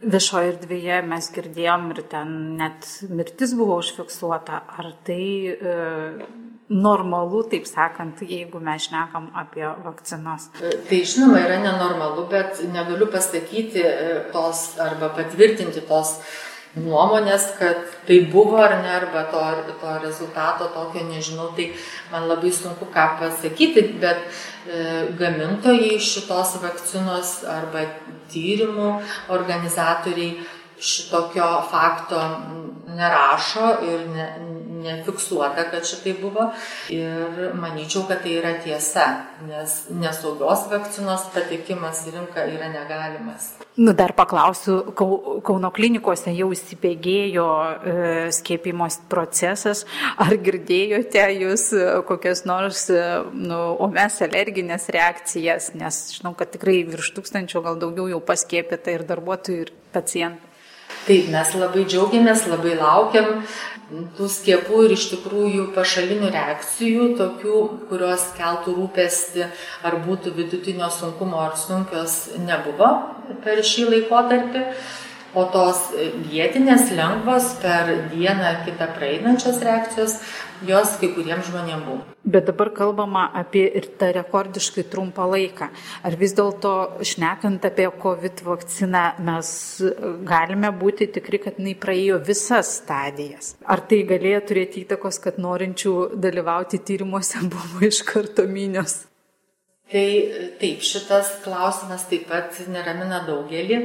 Viešoje 0.03 0.55
erdvėje 0.57 1.01
mes 1.07 1.29
girdėjom 1.35 1.91
ir 1.95 2.01
ten 2.11 2.33
net 2.59 2.89
mirtis 3.11 3.53
buvo 3.55 3.77
užfiksuota. 3.83 4.63
Ar 4.79 4.89
tai 5.07 5.27
e, 5.55 5.75
normalu, 6.73 7.43
taip 7.53 7.69
sakant, 7.71 8.23
jeigu 8.27 8.61
mes 8.63 8.89
šnekam 8.89 9.31
apie 9.39 9.65
vakcinas? 9.85 10.49
E, 10.59 10.73
tai 10.89 11.03
žinoma 11.07 11.43
yra 11.45 11.61
nenormalu, 11.63 12.27
bet 12.33 12.65
negaliu 12.73 13.07
pasakyti 13.13 13.85
e, 13.87 14.17
tos 14.35 14.73
arba 14.83 15.13
patvirtinti 15.15 15.85
tos 15.87 16.17
nuomonės, 16.79 17.51
kad 17.59 17.83
tai 18.07 18.19
buvo 18.33 18.57
ar 18.63 18.79
ne, 18.81 18.89
arba 18.97 19.27
to, 19.33 19.43
to 19.81 19.97
rezultato 20.03 20.71
tokio 20.73 21.05
nežinau, 21.09 21.51
tai 21.57 21.71
man 22.13 22.29
labai 22.31 22.53
sunku 22.55 22.89
ką 22.95 23.07
pasakyti, 23.21 23.85
bet 24.01 24.23
e, 24.25 25.13
gamintojai 25.19 25.99
šitos 26.01 26.57
vakcinos 26.63 27.43
arba 27.49 27.85
tyrimų 28.33 28.89
organizatoriai 29.37 30.41
šitokio 30.83 31.51
fakto 31.71 32.23
nerašo 32.97 33.69
ir 33.87 34.09
ne, 34.15 34.27
nefiksuota, 34.83 35.67
kad 35.71 35.87
šitai 35.89 36.15
buvo. 36.21 36.49
Ir 36.93 37.53
manyčiau, 37.59 38.05
kad 38.09 38.23
tai 38.25 38.37
yra 38.41 38.55
tiesa, 38.63 39.07
nes 39.49 39.79
nesaugios 39.95 40.67
vakcinos 40.73 41.29
patekimas 41.35 42.05
į 42.09 42.17
rinką 42.19 42.47
yra 42.55 42.71
negalimas. 42.73 43.53
Nu, 43.77 43.95
dar 43.97 44.13
paklausiu, 44.13 44.93
Kauno 45.43 45.71
klinikose 45.73 46.35
jau 46.37 46.51
įsibėgėjo 46.53 47.47
e, 47.49 47.95
skiepimos 48.37 48.99
procesas. 49.11 49.87
Ar 50.21 50.37
girdėjote 50.37 51.25
jūs 51.41 51.71
kokias 52.09 52.45
nors 52.49 52.85
e, 52.93 53.01
nu, 53.33 53.61
omes 53.87 54.21
alerginės 54.25 54.91
reakcijas, 54.93 55.73
nes 55.79 56.03
žinau, 56.19 56.35
kad 56.37 56.53
tikrai 56.53 56.83
virš 56.89 57.15
tūkstančio 57.17 57.65
gal 57.65 57.81
daugiau 57.81 58.11
jau 58.13 58.21
paskiepėta 58.29 58.93
ir 58.93 59.07
darbuotojų, 59.09 59.67
ir 59.67 59.77
pacientų. 59.97 60.52
Taip, 61.07 61.29
mes 61.35 61.55
labai 61.59 61.85
džiaugiamės, 61.89 62.47
labai 62.51 62.77
laukiam 62.79 63.43
tų 64.17 64.29
skiepų 64.31 64.85
ir 64.87 64.95
iš 64.95 65.09
tikrųjų 65.13 65.67
pašalinių 65.77 66.31
reakcijų, 66.33 67.09
tokių, 67.19 67.57
kurios 67.91 68.29
keltų 68.39 68.77
rūpesti 68.79 69.47
ar 69.85 69.99
būtų 70.07 70.33
vidutinio 70.39 70.89
sunkumo 70.95 71.43
ar 71.43 71.57
sunkios, 71.61 72.33
nebuvo 72.47 72.93
per 73.45 73.65
šį 73.67 73.89
laikotarpį. 73.91 74.65
O 75.33 75.47
tos 75.49 75.79
vietinės 76.29 76.91
lengvos 76.93 77.55
per 77.63 77.89
dieną 78.13 78.49
ar 78.51 78.59
kitą 78.67 78.91
praeinančios 78.99 79.63
reakcijos, 79.65 80.19
jos 80.69 80.97
kai 81.01 81.09
kuriems 81.15 81.47
žmonėms 81.49 81.87
buvo. 81.87 82.03
Bet 82.23 82.45
dabar 82.51 82.69
kalbama 82.77 83.23
apie 83.41 83.65
ir 83.79 83.87
tą 83.99 84.11
rekordiškai 84.13 84.85
trumpą 84.93 85.25
laiką. 85.33 85.71
Ar 86.05 86.17
vis 86.21 86.37
dėlto, 86.37 86.75
šnekant 87.09 87.65
apie 87.65 87.89
COVID 88.05 88.43
vakciną, 88.47 89.05
mes 89.25 89.55
galime 90.29 90.71
būti 90.83 91.09
tikri, 91.17 91.41
kad 91.47 91.57
jinai 91.59 91.75
praėjo 91.81 92.21
visas 92.29 92.77
stadijas? 92.83 93.55
Ar 93.65 93.81
tai 93.89 94.03
galėjo 94.09 94.43
turėti 94.53 94.85
įtakos, 94.85 95.19
kad 95.25 95.41
norinčių 95.41 95.95
dalyvauti 96.21 96.83
tyrimuose 96.85 97.41
buvo 97.55 97.89
iš 97.89 98.05
karto 98.07 98.45
minios? 98.45 99.01
Tai 99.93 100.09
taip, 100.61 100.85
šitas 100.89 101.35
klausimas 101.45 102.07
taip 102.09 102.29
pat 102.31 102.57
neramina 102.73 103.19
daugelį, 103.27 103.81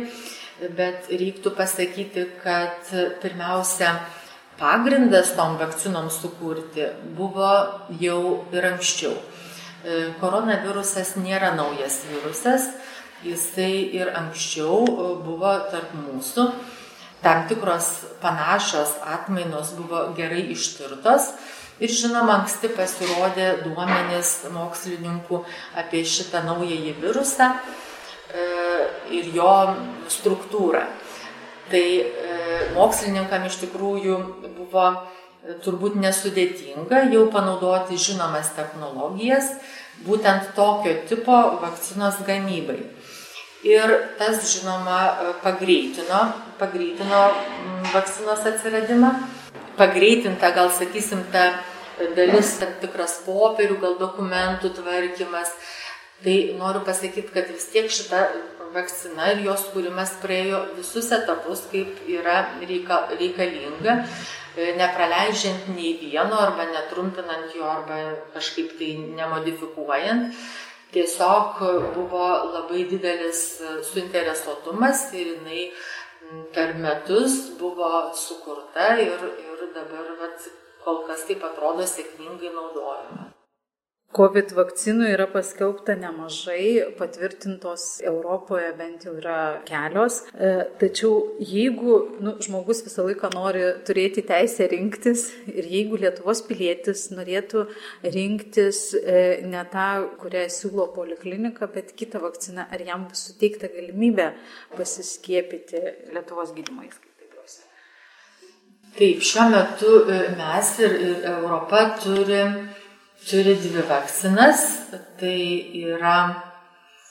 bet 0.77 1.09
reiktų 1.11 1.53
pasakyti, 1.57 2.25
kad 2.43 2.89
pirmiausia, 3.21 3.93
pagrindas 4.59 5.33
tom 5.37 5.57
vakcinom 5.59 6.09
sukurti 6.13 6.89
buvo 7.17 7.51
jau 8.01 8.21
ir 8.53 8.69
anksčiau. 8.73 9.13
Koronavirusas 10.21 11.15
nėra 11.21 11.53
naujas 11.55 12.01
virusas, 12.09 12.65
jisai 13.23 13.87
ir 13.95 14.11
anksčiau 14.17 14.81
buvo 15.23 15.53
tarp 15.71 15.93
mūsų. 15.95 16.49
Tam 17.21 17.47
tikros 17.49 17.87
panašios 18.21 18.97
atmainos 19.01 19.71
buvo 19.77 20.09
gerai 20.17 20.43
ištirtos 20.53 21.31
Ir 21.77 21.91
žinoma, 21.93 22.39
anksti 22.39 22.71
pasirodė 22.73 23.59
duomenys 23.61 24.47
mokslininkų 24.49 25.43
apie 25.77 25.99
šitą 26.09 26.41
naująjį 26.47 26.95
virusą 27.03 27.51
e, 27.53 27.59
ir 29.13 29.29
jo 29.35 29.53
struktūrą. 30.11 30.83
Tai 31.71 31.83
e, 31.83 32.37
mokslininkam 32.75 33.47
iš 33.47 33.59
tikrųjų 33.65 34.17
buvo 34.55 34.85
e, 34.87 35.57
turbūt 35.65 35.97
nesudėtinga 35.99 37.07
jau 37.11 37.25
panaudoti 37.33 37.99
žinomas 37.99 38.53
technologijas 38.55 39.55
būtent 40.07 40.53
tokio 40.55 40.93
tipo 41.09 41.39
vakcinos 41.63 42.21
gamybai. 42.27 42.79
Ir 43.67 43.91
tas, 44.19 44.43
žinoma, 44.47 44.99
pagreitino, 45.43 46.19
pagreitino 46.61 47.23
vakcinos 47.91 48.45
atsiradimą 48.45 49.09
pagreitinta, 49.77 50.51
gal 50.51 50.69
sakysim, 50.73 51.23
ta 51.31 51.51
dalis, 52.17 52.57
tam 52.61 52.73
tikras 52.81 53.21
popierių, 53.25 53.77
gal 53.81 53.97
dokumentų 54.01 54.73
tvarkymas. 54.79 55.53
Tai 56.23 56.37
noriu 56.57 56.81
pasakyti, 56.81 57.29
kad 57.33 57.49
vis 57.53 57.67
tiek 57.69 57.91
šita 57.93 58.23
vakcina 58.73 59.31
ir 59.33 59.43
jos 59.45 59.67
kūrimas 59.73 60.15
praėjo 60.21 60.63
visus 60.77 61.11
etapus, 61.13 61.67
kaip 61.71 61.99
yra 62.09 62.39
reika, 62.61 63.03
reikalinga, 63.19 63.99
e, 64.57 64.71
nepraleidžiant 64.79 65.69
nei 65.75 65.93
vieno 66.01 66.39
arba 66.41 66.65
netrumpinant 66.71 67.53
jo 67.55 67.67
arba 67.69 67.99
kažkaip 68.33 68.73
tai 68.79 68.95
nemodifikuojant. 69.19 70.33
Tiesiog 70.95 71.61
buvo 71.93 72.25
labai 72.55 72.85
didelis 72.89 73.41
suinteresuotumas 73.91 75.09
ir 75.19 75.33
jinai 75.35 75.63
per 76.55 76.73
metus 76.81 77.35
buvo 77.59 78.13
sukurta 78.15 78.93
ir, 78.99 79.19
ir 79.43 79.65
dabar 79.75 80.13
vat, 80.21 80.47
kol 80.83 81.03
kas 81.07 81.27
taip 81.27 81.43
atrodo 81.43 81.85
sėkmingai 81.85 82.55
naudojama. 82.55 83.27
COVID 84.15 84.53
vakcinų 84.55 85.09
yra 85.11 85.25
paskelbta 85.27 85.93
nemažai, 85.99 86.93
patvirtintos 86.95 87.99
Europoje 88.07 88.69
bent 88.77 89.03
jau 89.03 89.11
yra 89.19 89.59
kelios. 89.67 90.21
E, 90.31 90.63
tačiau 90.79 91.35
jeigu 91.43 91.97
nu, 92.23 92.37
žmogus 92.41 92.85
visą 92.85 93.03
laiką 93.09 93.29
nori 93.35 93.65
turėti 93.87 94.23
teisę 94.29 94.69
rinktis 94.71 95.27
ir 95.51 95.67
jeigu 95.67 95.99
Lietuvos 95.99 96.39
pilietis 96.47 97.09
norėtų 97.11 97.65
rinktis 98.15 98.79
e, 98.95 99.43
ne 99.43 99.65
tą, 99.75 99.89
kurią 100.23 100.47
siūlo 100.55 100.87
poliklinika, 100.95 101.67
bet 101.75 101.91
kitą 101.99 102.23
vakciną, 102.23 102.69
ar 102.71 102.87
jam 102.87 103.05
bus 103.11 103.27
suteikta 103.27 103.67
galimybė 103.75 104.31
pasiskiepyti 104.79 105.83
Lietuvos 106.15 106.55
gydymo 106.55 106.87
įstaigose? 106.87 107.67
Taip, 108.95 109.19
šiuo 109.19 109.51
metu 109.51 109.93
e, 110.07 110.23
mes 110.39 110.75
ir, 110.79 110.99
ir 111.11 111.31
Europa 111.35 111.89
turim 111.99 112.61
turi 113.29 113.55
dvi 113.55 113.83
vakcinas. 113.89 114.61
Tai 115.19 115.39
yra 115.73 116.17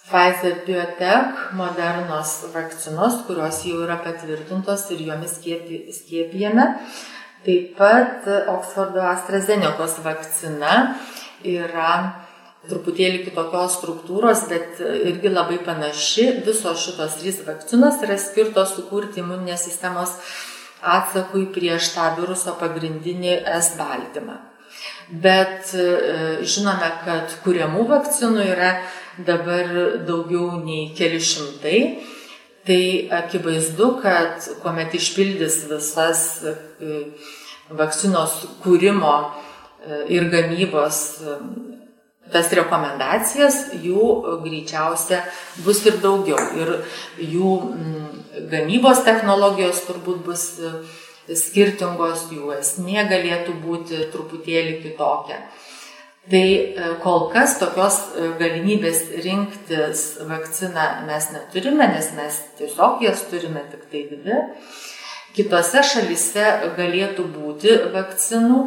Pfizer 0.06 0.62
Biotech 0.66 1.52
modernos 1.58 2.44
vakcinos, 2.54 3.24
kurios 3.26 3.64
jau 3.66 3.82
yra 3.84 3.98
patvirtintos 4.04 4.86
ir 4.94 5.02
jomis 5.08 5.34
skiepijame. 5.98 6.66
Taip 7.46 7.74
pat 7.78 8.28
Oksfordo 8.52 9.02
AstraZenecos 9.06 9.98
vakcina 10.06 10.76
yra 11.42 11.90
truputėlį 12.66 13.22
kitokios 13.26 13.76
struktūros, 13.80 14.46
bet 14.50 14.80
irgi 14.80 15.30
labai 15.30 15.60
panaši. 15.66 16.30
Visos 16.46 16.82
šitos 16.86 17.20
trys 17.20 17.42
vakcinos 17.46 18.02
yra 18.06 18.18
skirtos 18.18 18.74
sukurti 18.78 19.22
imuninės 19.22 19.68
sistemos 19.68 20.16
atsakui 20.82 21.48
prieš 21.54 21.94
tą 21.94 22.12
viruso 22.18 22.54
pagrindinį 22.60 23.40
S 23.58 23.74
baltymą 23.78 24.55
bet 25.10 25.72
e, 25.74 25.86
žinome, 26.46 26.90
kad 27.04 27.34
kuriamų 27.44 27.86
vakcinų 27.90 28.44
yra 28.52 28.72
dabar 29.26 29.70
daugiau 30.06 30.60
nei 30.64 30.90
keli 30.96 31.20
šimtai. 31.22 31.80
Tai 32.66 32.82
akivaizdu, 33.20 33.92
kad 34.02 34.42
kuomet 34.62 34.96
išpildys 34.98 35.60
visas 35.70 36.22
e, 36.42 36.56
vakcinos 37.70 38.40
kūrimo 38.64 39.14
e, 39.22 40.02
ir 40.18 40.28
gamybos 40.32 41.02
tas 42.34 42.50
rekomendacijas, 42.58 43.68
jų 43.78 44.06
greičiausia 44.42 45.20
bus 45.62 45.84
ir 45.86 46.00
daugiau. 46.02 46.40
Ir 46.58 46.72
jų 47.22 47.52
gamybos 48.50 49.04
technologijos 49.06 49.84
turbūt 49.86 50.24
bus 50.26 50.48
skirtingos, 51.34 52.28
jų 52.30 52.52
esmė 52.60 53.06
galėtų 53.10 53.56
būti 53.62 54.04
truputėlį 54.12 54.76
kitokia. 54.84 55.40
Tai 56.30 56.42
e, 56.42 56.90
kol 57.02 57.28
kas 57.30 57.54
tokios 57.60 58.00
e, 58.18 58.32
galimybės 58.40 59.04
rinktis 59.22 60.04
vakciną 60.26 60.86
mes 61.06 61.30
neturime, 61.34 61.86
nes 61.92 62.10
mes 62.18 62.40
tiesiog 62.58 63.04
jas 63.06 63.22
turime 63.30 63.62
tik 63.70 63.86
tai 63.92 64.02
dvi. 64.10 64.40
Kitose 65.36 65.82
šalise 65.84 66.46
galėtų 66.78 67.26
būti 67.30 67.76
vakcinų, 67.92 68.60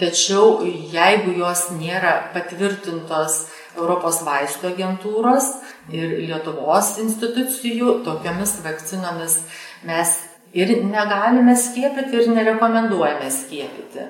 tačiau 0.00 0.64
jeigu 0.64 1.36
jos 1.38 1.68
nėra 1.76 2.16
patvirtintos 2.34 3.44
Europos 3.76 4.22
vaistų 4.24 4.72
agentūros 4.72 5.50
ir 5.94 6.16
Lietuvos 6.24 6.94
institucijų, 7.04 8.00
tokiomis 8.06 8.56
vakcinomis 8.64 9.42
mes 9.86 10.16
ir 10.54 10.74
negalime 10.86 11.56
skiepyti 11.58 12.20
ir 12.20 12.30
nerekomenduojame 12.36 13.30
skiepyti. 13.30 14.08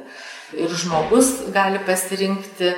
Ir 0.54 0.70
žmogus 0.82 1.30
gali 1.54 1.80
pasirinkti 1.86 2.74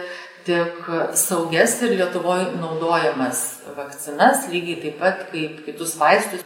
tik 0.47 0.91
saugias 1.19 1.81
ir 1.83 1.97
Lietuvoje 1.99 2.53
naudojamas 2.61 3.41
vakcinas, 3.77 4.47
lygiai 4.53 4.83
taip 4.85 5.01
pat 5.03 5.27
kaip 5.33 5.65
kitus 5.67 5.97
vaistus. 6.01 6.45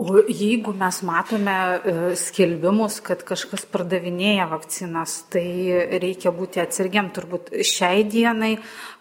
O 0.00 0.22
jeigu 0.24 0.72
mes 0.72 1.02
matome 1.04 1.54
e, 1.54 1.92
skelbimus, 2.16 3.02
kad 3.04 3.20
kažkas 3.28 3.66
pardavinėja 3.68 4.46
vakcinas, 4.48 5.18
tai 5.28 5.44
reikia 6.00 6.32
būti 6.32 6.62
atsargiam. 6.62 7.10
Turbūt 7.12 7.50
šiai 7.68 8.06
dienai 8.08 8.54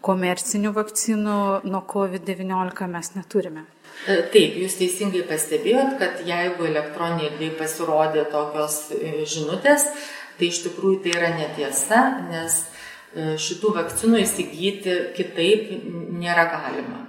komercinių 0.04 0.74
vakcinų 0.76 1.38
nuo 1.72 1.82
COVID-19 1.94 2.92
mes 2.92 3.14
neturime. 3.16 3.64
E, 4.08 4.16
taip, 4.32 4.56
jūs 4.62 4.78
teisingai 4.80 5.26
pastebėjot, 5.28 5.98
kad 6.00 6.22
jeigu 6.28 6.70
elektroniniai 6.70 7.34
erdvėje 7.34 7.58
pasirodė 7.60 8.24
tokios 8.32 8.78
e, 8.96 9.26
žinutės, 9.28 9.90
tai 10.40 10.48
iš 10.48 10.62
tikrųjų 10.68 11.02
tai 11.04 11.16
yra 11.18 11.32
netiesa, 11.36 12.04
nes 12.30 12.62
e, 12.64 13.34
šitų 13.42 13.74
vakcinų 13.76 14.22
įsigyti 14.24 14.96
kitaip 15.18 15.74
nėra 16.22 16.48
galima. 16.54 17.04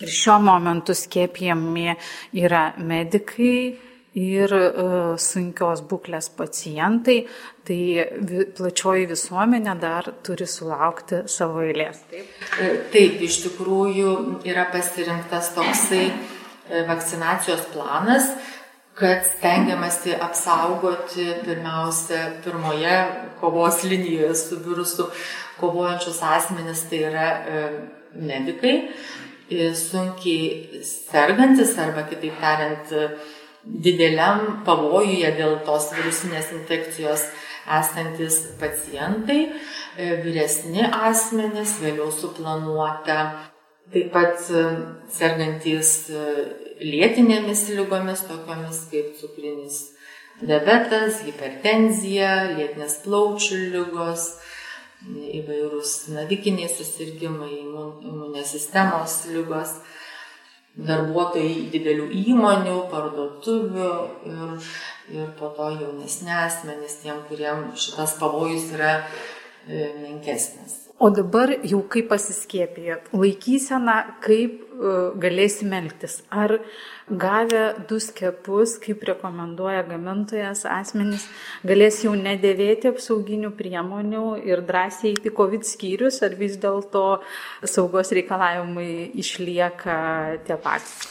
Ir 0.00 0.10
šiuo 0.10 0.40
momentu 0.42 0.96
skiepijami 0.96 1.92
yra 2.40 2.70
medikai, 2.82 3.76
ir 4.14 4.52
uh, 4.54 5.16
sunkios 5.18 5.82
būklės 5.90 6.30
pacientai, 6.38 7.24
tai 7.66 7.78
plačioji 8.54 9.08
visuomenė 9.10 9.74
dar 9.80 10.10
turi 10.26 10.46
sulaukti 10.46 11.24
savo 11.30 11.64
eilės. 11.64 12.04
Taip, 12.10 12.42
e, 12.60 12.70
taip 12.94 13.22
iš 13.26 13.40
tikrųjų 13.48 14.14
yra 14.46 14.68
pasirinktas 14.72 15.50
toksai 15.56 16.04
e, 16.06 16.84
vakcinacijos 16.88 17.66
planas, 17.74 18.30
kad 18.94 19.26
stengiamasi 19.26 20.14
apsaugoti 20.22 21.26
pirmiausia 21.42 22.28
pirmoje 22.44 22.94
kovos 23.40 23.82
linijoje 23.82 24.34
su 24.38 24.60
virusu 24.62 25.08
kovojančius 25.58 26.20
asmenis, 26.22 26.86
tai 26.90 27.02
yra 27.08 27.28
e, 27.34 27.68
medikai, 28.14 28.76
sunkiai 29.76 30.84
sergantis 30.86 31.74
arba 31.82 32.06
kitaip 32.08 32.38
tariant, 32.40 32.94
dideliam 33.64 34.62
pavojuje 34.66 35.30
dėl 35.38 35.58
tos 35.66 35.90
virusinės 35.96 36.52
infekcijos 36.58 37.24
esantis 37.64 38.40
pacientai, 38.60 39.40
e, 39.96 40.10
vyresni 40.24 40.84
asmenys, 40.84 41.78
vėliau 41.80 42.10
suplanuota, 42.12 43.18
taip 43.92 44.12
pat 44.12 44.40
e, 44.52 44.64
sergantis 45.12 45.94
e, 46.10 46.24
lėtinėmis 46.84 47.68
lygomis, 47.72 48.26
tokiamis 48.28 48.84
kaip 48.92 49.14
cukrinis 49.20 49.80
diabetas, 50.42 51.22
hipertenzija, 51.24 52.56
lėtinės 52.58 52.98
plaučių 53.04 53.60
lygos, 53.74 54.28
įvairūs 55.04 55.92
navikiniai 56.14 56.68
susirgymai, 56.72 57.52
imuninės 57.60 58.54
sistemos 58.56 59.22
lygos, 59.30 59.76
darbuotojai 60.74 61.68
didelių 61.72 62.08
įmonių, 62.32 62.78
parduotuvių 62.90 63.90
ir, 64.30 64.70
ir 65.14 65.28
po 65.38 65.52
to 65.54 65.70
jaunesni 65.76 66.34
asmenys, 66.34 66.98
tiem, 67.02 67.20
kuriem 67.28 67.68
šitas 67.78 68.16
pavojus 68.18 68.72
yra 68.74 68.96
e, 68.98 69.92
menkesnis. 70.02 70.83
O 71.02 71.08
dabar 71.10 71.50
jau 71.66 71.80
kaip 71.90 72.06
pasiskėpėjo, 72.12 73.00
laikysena, 73.18 73.96
kaip 74.22 74.60
uh, 74.76 75.08
galėsime 75.18 75.80
elgtis. 75.82 76.20
Ar 76.30 76.60
gavę 77.10 77.64
du 77.88 77.98
skepus, 77.98 78.76
kaip 78.82 79.02
rekomenduoja 79.08 79.82
gamintojas, 79.88 80.62
asmenys 80.70 81.26
galės 81.66 81.98
jau 82.06 82.14
nedėvėti 82.14 82.92
apsauginių 82.92 83.50
priemonių 83.58 84.22
ir 84.46 84.62
drąsiai 84.68 85.16
eiti 85.16 85.34
COVID 85.34 85.66
skyrius, 85.66 86.20
ar 86.22 86.38
vis 86.38 86.54
dėlto 86.62 87.04
saugos 87.66 88.14
reikalavimai 88.14 89.10
išlieka 89.18 89.98
tie 90.46 90.62
patys? 90.62 91.10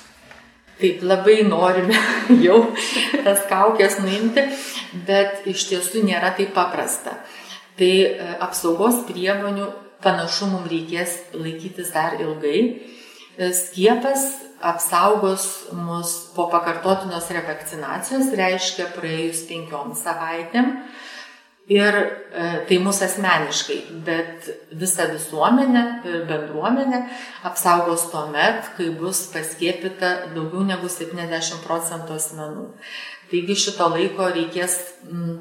Taip 0.80 1.04
labai 1.04 1.42
norime 1.44 2.00
jau 2.46 2.70
tas 3.28 3.44
kaukės 3.52 4.00
nuimti, 4.00 4.48
bet 5.12 5.44
iš 5.52 5.68
tiesų 5.74 6.08
nėra 6.08 6.32
taip 6.40 6.56
paprasta. 6.56 7.20
Tai 7.80 7.94
e, 8.06 8.34
apsaugos 8.44 9.02
priemonių 9.08 9.70
panašu 10.04 10.50
mums 10.52 10.70
reikės 10.72 11.16
laikytis 11.34 11.94
dar 11.96 12.20
ilgai. 12.22 12.60
E, 13.38 13.50
skiepas 13.58 14.28
apsaugos 14.64 15.48
mus 15.76 16.14
po 16.36 16.48
pakartotinos 16.52 17.32
revakcinacijos, 17.36 18.30
reiškia 18.38 18.92
praėjus 18.96 19.44
penkiom 19.50 19.96
savaitėm. 19.98 20.78
Ir 21.72 21.96
e, 21.96 22.46
tai 22.68 22.78
mūsų 22.84 23.06
asmeniškai, 23.08 23.78
bet 24.04 24.50
visą 24.76 25.06
visuomenę 25.14 25.84
ir 26.12 26.26
bendruomenę 26.28 27.00
apsaugos 27.48 28.10
tuo 28.12 28.26
met, 28.34 28.68
kai 28.76 28.90
bus 29.00 29.22
paskiepita 29.32 30.10
daugiau 30.36 30.66
negu 30.68 30.92
70 30.92 31.64
procentų 31.64 32.20
asmenų. 32.20 32.68
Taigi 33.34 33.56
šito 33.58 33.90
laiko 33.90 34.30
reikės 34.30 34.78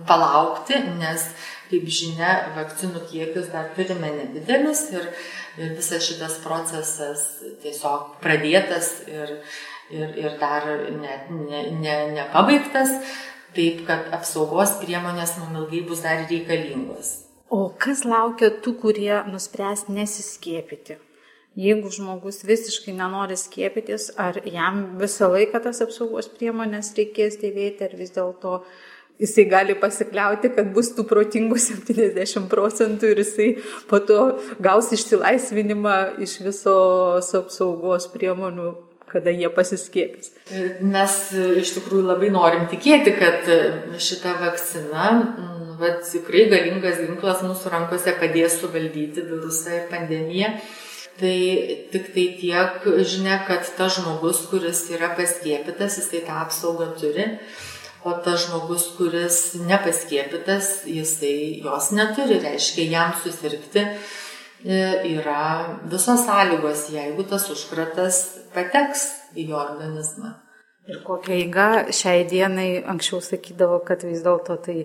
palaukti, 0.09 0.78
nes 0.96 1.26
Kaip 1.72 1.87
žinia, 1.88 2.33
vakcinų 2.52 3.00
kiekis 3.09 3.46
dar 3.48 3.70
turime 3.72 4.11
nedidelis 4.12 4.83
ir, 4.92 5.07
ir 5.57 5.70
visas 5.78 6.05
šitas 6.05 6.35
procesas 6.44 7.22
tiesiog 7.62 8.18
pradėtas 8.20 8.90
ir, 9.09 9.38
ir, 9.88 10.11
ir 10.20 10.35
dar 10.42 10.66
net 10.98 11.31
ne, 11.33 11.62
ne, 11.81 11.94
nepabaigtas, 12.18 12.92
taip 13.57 13.87
kad 13.88 14.12
apsaugos 14.12 14.74
priemonės 14.83 15.38
mums 15.40 15.62
ilgai 15.62 15.81
bus 15.88 16.05
dar 16.05 16.26
reikalingos. 16.26 17.14
O 17.48 17.70
kas 17.81 18.05
laukia 18.05 18.52
tų, 18.61 18.76
kurie 18.85 19.14
nuspręs 19.33 19.87
nesiskiepyti? 19.88 20.98
Jeigu 21.58 21.90
žmogus 21.92 22.40
visiškai 22.48 22.94
nenori 22.96 23.36
skiepytis, 23.36 24.08
ar 24.16 24.38
jam 24.48 24.86
visą 25.00 25.28
laiką 25.34 25.60
tas 25.66 25.82
apsaugos 25.84 26.30
priemonės 26.32 26.94
reikės 26.96 27.36
dėvėti, 27.42 27.84
ar 27.84 27.96
vis 27.98 28.14
dėlto 28.14 28.62
jisai 29.20 29.44
gali 29.50 29.76
pasikliauti, 29.76 30.48
kad 30.56 30.70
bus 30.72 30.94
tų 30.96 31.04
protingų 31.10 31.58
70 31.66 32.48
procentų 32.52 33.12
ir 33.12 33.20
jisai 33.20 33.50
po 33.90 34.00
to 34.00 34.22
gaus 34.64 34.88
išsilaisvinimą 34.96 35.98
iš 36.24 36.38
visos 36.46 37.28
apsaugos 37.42 38.08
priemonių 38.14 38.72
kada 39.12 39.28
jie 39.28 39.50
pasiskiepys. 39.52 40.30
Mes 40.80 41.16
iš 41.60 41.74
tikrųjų 41.76 42.06
labai 42.06 42.30
norim 42.32 42.64
tikėti, 42.70 43.12
kad 43.18 43.44
šita 44.00 44.38
vakcina, 44.40 45.10
mm, 45.18 45.98
tikrai 46.08 46.46
galingas 46.48 46.96
ginklas 47.02 47.44
mūsų 47.44 47.74
rankose 47.74 48.14
padės 48.16 48.56
suvaldyti 48.62 49.26
virusą 49.28 49.82
ir 49.82 49.84
pandemiją. 49.92 50.54
Tai 51.20 51.38
tik 51.92 52.07
tai 52.14 52.25
tiek 52.40 52.87
žinia, 53.05 53.42
kad 53.46 53.66
tas 53.77 53.98
žmogus, 53.98 54.46
kuris 54.48 54.87
yra 54.94 55.12
paskiepytas, 55.18 55.98
jisai 56.01 56.22
tą 56.25 56.38
apsaugą 56.40 56.88
turi. 56.98 57.27
O 58.03 58.14
tas 58.25 58.46
žmogus, 58.46 58.88
kuris 58.96 59.37
nepaskiepytas, 59.68 60.87
jisai 60.88 61.61
jos 61.62 61.92
neturi, 61.94 62.40
reiškia 62.42 62.88
jam 62.90 63.12
susirgti 63.22 63.85
e, 63.85 64.81
yra 65.12 65.42
visos 65.92 66.25
sąlygos, 66.27 66.88
jeigu 66.96 67.29
tas 67.31 67.46
užkratas 67.53 68.22
pateks 68.57 69.05
į 69.37 69.53
jo 69.53 69.61
organizmą. 69.61 70.33
Ir 70.90 70.98
kokia 71.07 71.37
eiga 71.37 71.66
šiai 71.94 72.25
dienai 72.27 72.83
anksčiau 72.90 73.20
sakydavo, 73.22 73.77
kad 73.87 74.03
vis 74.03 74.25
dėlto 74.25 74.57
tai 74.64 74.81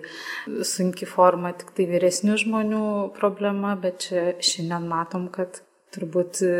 sunki 0.62 1.08
forma 1.10 1.50
tik 1.58 1.72
tai 1.74 1.88
vyresnių 1.90 2.36
žmonių 2.44 2.84
problema, 3.16 3.74
bet 3.82 4.04
čia 4.06 4.28
šiandien 4.38 4.86
matom, 4.86 5.26
kad 5.34 5.58
turbūt 5.94 6.42
e, 6.46 6.54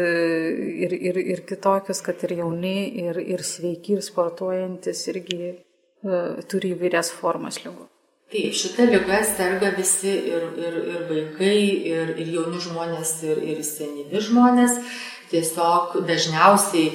ir, 0.87 0.95
ir, 0.97 1.23
ir 1.37 1.47
kitokius, 1.49 2.03
kad 2.05 2.23
ir 2.27 2.39
jauni, 2.41 2.77
ir, 3.05 3.19
ir 3.21 3.45
sveiki, 3.45 3.99
ir 3.99 4.05
sportuojantis 4.05 5.07
irgi 5.13 5.57
E, 5.99 6.19
turi 6.47 6.75
įvairias 6.77 7.11
formas 7.11 7.59
lygų. 7.65 7.89
Taip, 8.31 8.55
šita 8.55 8.85
lyga 8.87 9.19
serga 9.27 9.73
visi 9.75 10.13
ir, 10.31 10.45
ir, 10.61 10.77
ir 10.93 11.07
vaikai, 11.09 11.63
ir, 11.91 12.13
ir 12.23 12.35
jauni 12.37 12.61
žmonės, 12.63 13.15
ir, 13.27 13.41
ir 13.43 13.63
senyvi 13.67 14.23
žmonės. 14.23 14.77
Tiesiog 15.33 15.97
dažniausiai 16.09 16.93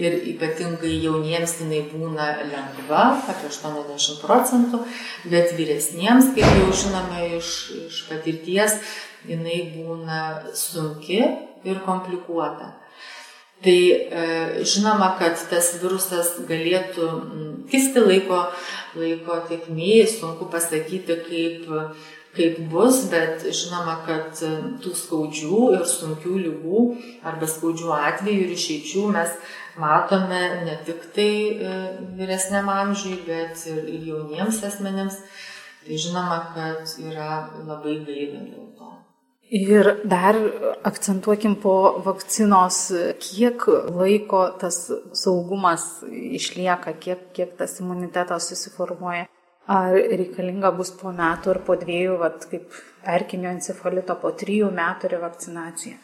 ir 0.00 0.16
ypatingai 0.32 0.96
jauniems 1.04 1.58
jinai 1.60 1.82
būna 1.92 2.30
lengva, 2.48 3.04
apie 3.30 3.50
80 3.50 4.20
procentų, 4.24 4.82
bet 5.32 5.54
vyresniems, 5.58 6.32
kaip 6.36 6.60
jau 6.60 6.74
žinome 6.82 7.26
iš, 7.38 7.54
iš 7.86 8.02
patirties, 8.08 8.78
jinai 9.28 9.62
būna 9.76 10.20
sunki 10.56 11.20
ir 11.68 11.82
komplikuota. 11.86 12.74
Tai 13.60 13.80
e, 13.92 14.64
žinoma, 14.64 15.10
kad 15.20 15.36
tas 15.50 15.74
virusas 15.82 16.38
galėtų 16.48 17.08
kisti 17.68 18.00
laiko, 18.00 18.46
laiko 18.96 19.36
tiekmėje, 19.50 20.06
sunku 20.14 20.48
pasakyti, 20.48 21.18
kaip, 21.26 21.66
kaip 22.38 22.62
bus, 22.72 23.02
bet 23.12 23.44
žinoma, 23.44 23.98
kad 24.06 24.40
tų 24.80 24.94
skaudžių 24.96 25.60
ir 25.76 25.84
sunkių 25.92 26.38
lygų 26.46 26.86
arba 27.28 27.50
skaudžių 27.52 27.92
atvejų 27.98 28.46
ir 28.46 28.56
išeičių 28.56 29.04
mes 29.12 29.36
matome 29.80 30.40
ne 30.66 30.76
tik 30.86 31.08
tai 31.16 31.32
e, 31.56 31.76
vyresniam 32.18 32.68
amžiui, 32.72 33.22
bet 33.26 33.64
ir 33.70 34.08
jauniems 34.12 34.62
asmenėms. 34.70 35.20
Tai 35.80 35.96
žinoma, 35.96 36.38
kad 36.54 36.90
yra 37.00 37.30
labai 37.64 38.02
gaila 38.04 38.42
dėl 38.44 38.66
to. 38.76 38.90
Ir 39.50 39.88
dar 40.06 40.36
akcentuokim 40.86 41.56
po 41.58 41.74
vakcinos, 42.04 42.76
kiek 43.18 43.64
laiko 43.90 44.44
tas 44.60 44.76
saugumas 45.16 46.04
išlieka, 46.06 46.94
kiek, 47.02 47.24
kiek 47.34 47.56
tas 47.58 47.80
imunitetas 47.82 48.46
susiformuoja. 48.52 49.24
Ar 49.70 49.94
reikalinga 49.94 50.70
bus 50.76 50.92
po 51.00 51.10
metų 51.14 51.54
ar 51.54 51.60
po 51.66 51.74
dviejų, 51.80 52.14
vat, 52.20 52.46
kaip 52.52 52.78
erkinio 53.16 53.50
encefalito 53.50 54.14
po 54.22 54.30
trijų 54.38 54.70
metų 54.76 55.10
revakcinacija? 55.16 55.98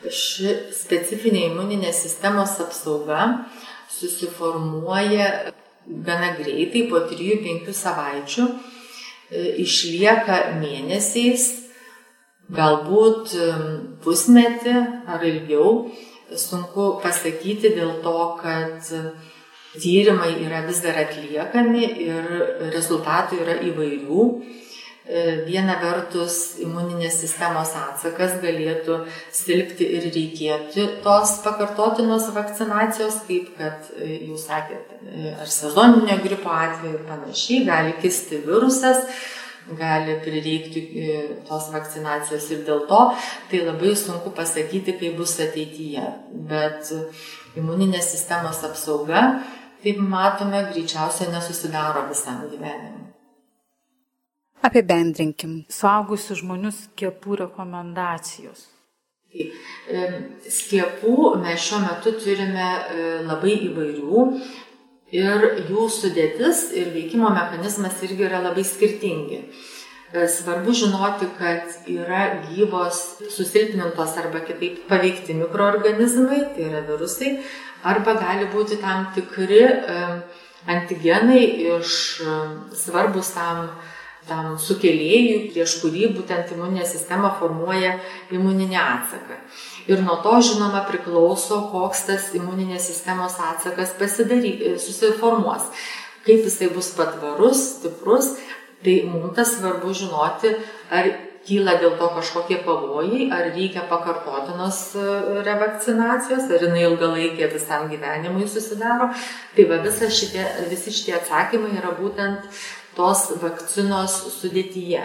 Ši 0.00 0.52
specifinė 0.72 1.50
imuninės 1.50 1.98
sistemos 2.06 2.54
apsauga 2.62 3.46
susiformuoja 3.92 5.52
gana 6.06 6.30
greitai, 6.38 6.86
po 6.88 7.02
3-5 7.10 7.72
savaičių, 7.76 8.46
išlieka 9.60 10.38
mėnesiais 10.60 11.50
galbūt 12.50 13.34
pusmetį 14.04 14.76
ar 15.10 15.26
ilgiau. 15.26 15.90
Sunku 16.30 17.00
pasakyti 17.02 17.74
dėl 17.74 17.96
to, 18.04 18.16
kad 18.38 18.86
tyrimai 19.74 20.32
yra 20.46 20.62
vis 20.66 20.80
dar 20.82 20.98
atliekami 21.02 21.84
ir 22.06 22.28
rezultatų 22.72 23.40
yra 23.44 23.56
įvairių. 23.66 24.26
E, 25.10 25.22
viena 25.42 25.74
vertus 25.82 26.36
imuninės 26.62 27.16
sistemos 27.24 27.72
atsakas 27.74 28.36
galėtų 28.44 29.00
silpti 29.34 29.88
ir 29.96 30.06
reikėti 30.14 30.84
tos 31.02 31.32
pakartotinos 31.42 32.28
vakcinacijos, 32.36 33.16
kaip 33.26 33.48
kad 33.58 33.88
e, 33.96 34.20
jūs 34.28 34.44
sakėte, 34.46 35.00
ar 35.34 35.50
sezoninio 35.50 36.14
gripo 36.22 36.54
atveju 36.54 37.00
ir 37.00 37.04
panašiai, 37.10 37.66
gali 37.66 37.96
kisti 37.98 38.38
virusas 38.46 39.02
gali 39.80 40.14
prireikti 40.22 40.84
e, 41.02 41.18
tos 41.48 41.72
vakcinacijos 41.74 42.46
ir 42.54 42.62
dėl 42.70 42.86
to 42.86 43.02
tai 43.50 43.64
labai 43.66 43.96
sunku 43.98 44.30
pasakyti, 44.38 44.94
kaip 45.02 45.18
bus 45.18 45.36
ateityje. 45.42 46.06
Bet 46.54 46.94
imuninės 47.58 48.14
sistemos 48.14 48.62
apsauga, 48.66 49.26
kaip 49.82 50.00
matome, 50.14 50.68
greičiausiai 50.70 51.34
nesusidaro 51.34 52.06
visam 52.14 52.44
gyvenimui. 52.46 52.99
Apibendrinkim 54.60 55.62
suaugusių 55.72 56.36
žmonių 56.42 56.70
skiepų 56.76 57.38
rekomendacijos. 57.46 58.66
Taip, 59.30 59.52
e, 59.88 60.06
skiepų 60.52 61.36
mes 61.40 61.62
šiuo 61.64 61.78
metu 61.84 62.12
turime 62.20 62.66
e, 62.66 63.04
labai 63.24 63.54
įvairių 63.70 64.24
ir 65.16 65.46
jų 65.70 65.84
sudėtis 65.94 66.64
ir 66.76 66.90
veikimo 66.92 67.30
mechanizmas 67.32 68.02
irgi 68.04 68.26
yra 68.26 68.42
labai 68.44 68.64
skirtingi. 68.66 69.38
E, 70.10 70.26
svarbu 70.28 70.74
žinoti, 70.76 71.30
kad 71.38 71.86
yra 71.88 72.24
gyvos 72.50 72.98
susilpnintos 73.30 74.18
arba 74.20 74.42
kitaip 74.44 74.82
paveikti 74.90 75.38
mikroorganizmai, 75.38 76.42
tai 76.56 76.66
yra 76.66 76.82
virusai, 76.90 77.38
arba 77.86 78.18
gali 78.18 78.50
būti 78.52 78.76
tam 78.82 79.08
tikri 79.14 79.62
antigenai 80.68 81.46
iš 81.78 81.96
svarbus 82.76 83.32
tam, 83.38 83.70
tam 84.30 84.54
sukėlėjui, 84.62 85.50
prieš 85.50 85.80
kurį 85.82 86.12
būtent 86.16 86.54
imuninė 86.54 86.86
sistema 86.88 87.32
formuoja 87.40 87.96
imuninį 88.30 88.78
atsaką. 88.80 89.40
Ir 89.90 90.04
nuo 90.06 90.20
to, 90.24 90.36
žinoma, 90.46 90.84
priklauso, 90.88 91.64
koks 91.72 92.06
tas 92.08 92.30
imuninės 92.38 92.86
sistemos 92.92 93.36
atsakas 93.50 93.96
pasidary, 93.98 94.54
susiformuos. 94.78 95.68
Kaip 96.20 96.44
jisai 96.46 96.68
bus 96.70 96.92
patvarus, 96.94 97.60
stiprus, 97.78 98.34
Tai 98.84 99.02
mums 99.12 99.34
tas 99.36 99.50
svarbu 99.58 99.92
žinoti, 99.92 100.54
ar 100.88 101.08
kyla 101.44 101.74
dėl 101.80 101.96
to 102.00 102.06
kažkokie 102.16 102.60
pavojai, 102.64 103.26
ar 103.32 103.50
reikia 103.52 103.82
pakartotinos 103.90 104.78
e, 104.96 105.04
revakcinacijos, 105.44 106.48
ar 106.48 106.64
jinai 106.64 106.86
ilgalaikė 106.86 107.50
visam 107.52 107.88
gyvenimui 107.92 108.48
susidaro. 108.48 109.10
Tai 109.56 109.66
va 109.72 109.80
šitie, 109.84 110.44
visi 110.72 110.94
šitie 110.96 111.16
atsakymai 111.18 111.74
yra 111.80 111.92
būtent 111.98 112.48
tos 112.96 113.28
vakcinos 113.42 114.16
sudėtyje. 114.38 115.04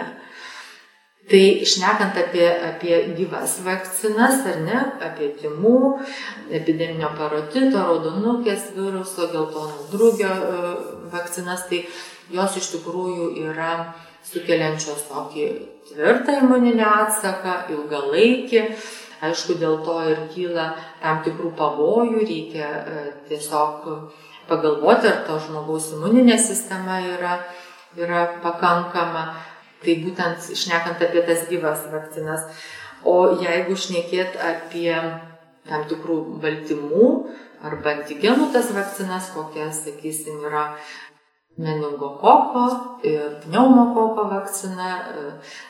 Tai 1.26 1.42
išnekant 1.66 2.14
apie, 2.22 2.46
apie 2.46 2.98
gyvas 3.18 3.56
vakcinas, 3.66 4.44
ar 4.46 4.60
ne, 4.62 4.82
apie 5.02 5.32
timų, 5.40 5.78
epideminio 6.54 7.08
parotito, 7.18 7.80
raudonukės 7.80 8.68
viruso, 8.76 9.26
geltonų 9.32 9.88
drugio 9.90 10.30
e, 10.30 10.60
vakcinas, 11.10 11.64
tai 11.66 11.82
jos 12.30 12.60
iš 12.60 12.70
tikrųjų 12.76 13.32
yra 13.48 13.72
sukeliančios 14.26 15.02
tokį 15.10 15.48
tvirtą 15.90 16.38
imuninį 16.44 16.86
atsaką, 16.86 17.58
ilgalaikį. 17.74 18.62
Aišku, 19.26 19.56
dėl 19.58 19.80
to 19.82 19.98
ir 20.06 20.18
kyla 20.30 20.70
tam 21.02 21.22
tikrų 21.26 21.54
pavojų, 21.58 22.22
reikia 22.22 22.70
e, 22.70 23.04
tiesiog 23.26 23.86
pagalvoti, 24.46 25.10
ar 25.10 25.24
to 25.26 25.40
žmogaus 25.42 25.90
imuninė 25.96 26.36
sistema 26.38 27.00
yra, 27.02 27.40
yra 27.96 28.26
pakankama. 28.44 29.28
Tai 29.82 29.94
būtent 30.02 30.50
išnekant 30.52 31.02
apie 31.04 31.22
tas 31.26 31.46
gyvas 31.50 31.84
vakcinas. 31.92 32.46
O 33.06 33.36
jeigu 33.42 33.76
šnekėt 33.78 34.38
apie 34.40 34.92
tam 35.66 35.84
tikrų 35.90 36.16
baltymų 36.42 37.10
arba 37.66 37.92
antigenų 37.96 38.50
tas 38.54 38.70
vakcinas, 38.74 39.30
kokias, 39.34 39.82
sakysim, 39.84 40.40
yra 40.48 40.68
meningokoko 41.56 42.64
ir 43.06 43.38
pneumokoko 43.44 44.26
vakcina, 44.30 44.90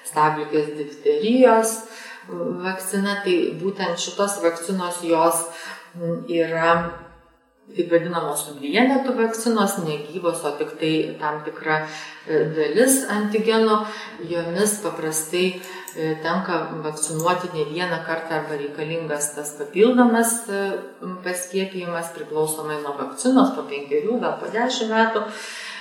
stablikės 0.07 0.73
difterijos 0.79 1.77
vakcina. 2.65 3.21
Tai 3.25 3.37
būtent 3.61 4.03
šitos 4.03 4.41
vakcinos 4.45 5.03
jos 5.07 5.45
yra 6.33 6.73
taip 7.75 7.91
vadinamos 7.91 8.45
vienetų 8.61 9.15
vakcinos, 9.19 9.79
negyvos, 9.85 10.45
o 10.47 10.53
tik 10.59 10.77
tai 10.81 10.93
tam 11.21 11.43
tikra 11.47 11.81
e, 11.83 12.45
dalis 12.57 13.03
antigeno, 13.11 13.81
jomis 14.31 14.79
paprastai 14.85 15.45
e, 15.51 16.15
tenka 16.25 16.61
vakcinuoti 16.85 17.51
ne 17.57 17.67
vieną 17.73 18.01
kartą 18.07 18.39
arba 18.41 18.59
reikalingas 18.61 19.33
tas 19.37 19.57
papildomas 19.59 20.39
paskiepijimas 21.27 22.15
priklausomai 22.17 22.81
nuo 22.85 22.95
vakcinos 23.01 23.55
po 23.57 23.67
penkerių, 23.69 24.21
gal 24.23 24.39
po 24.41 24.53
dešimt 24.55 24.95
metų 24.95 25.27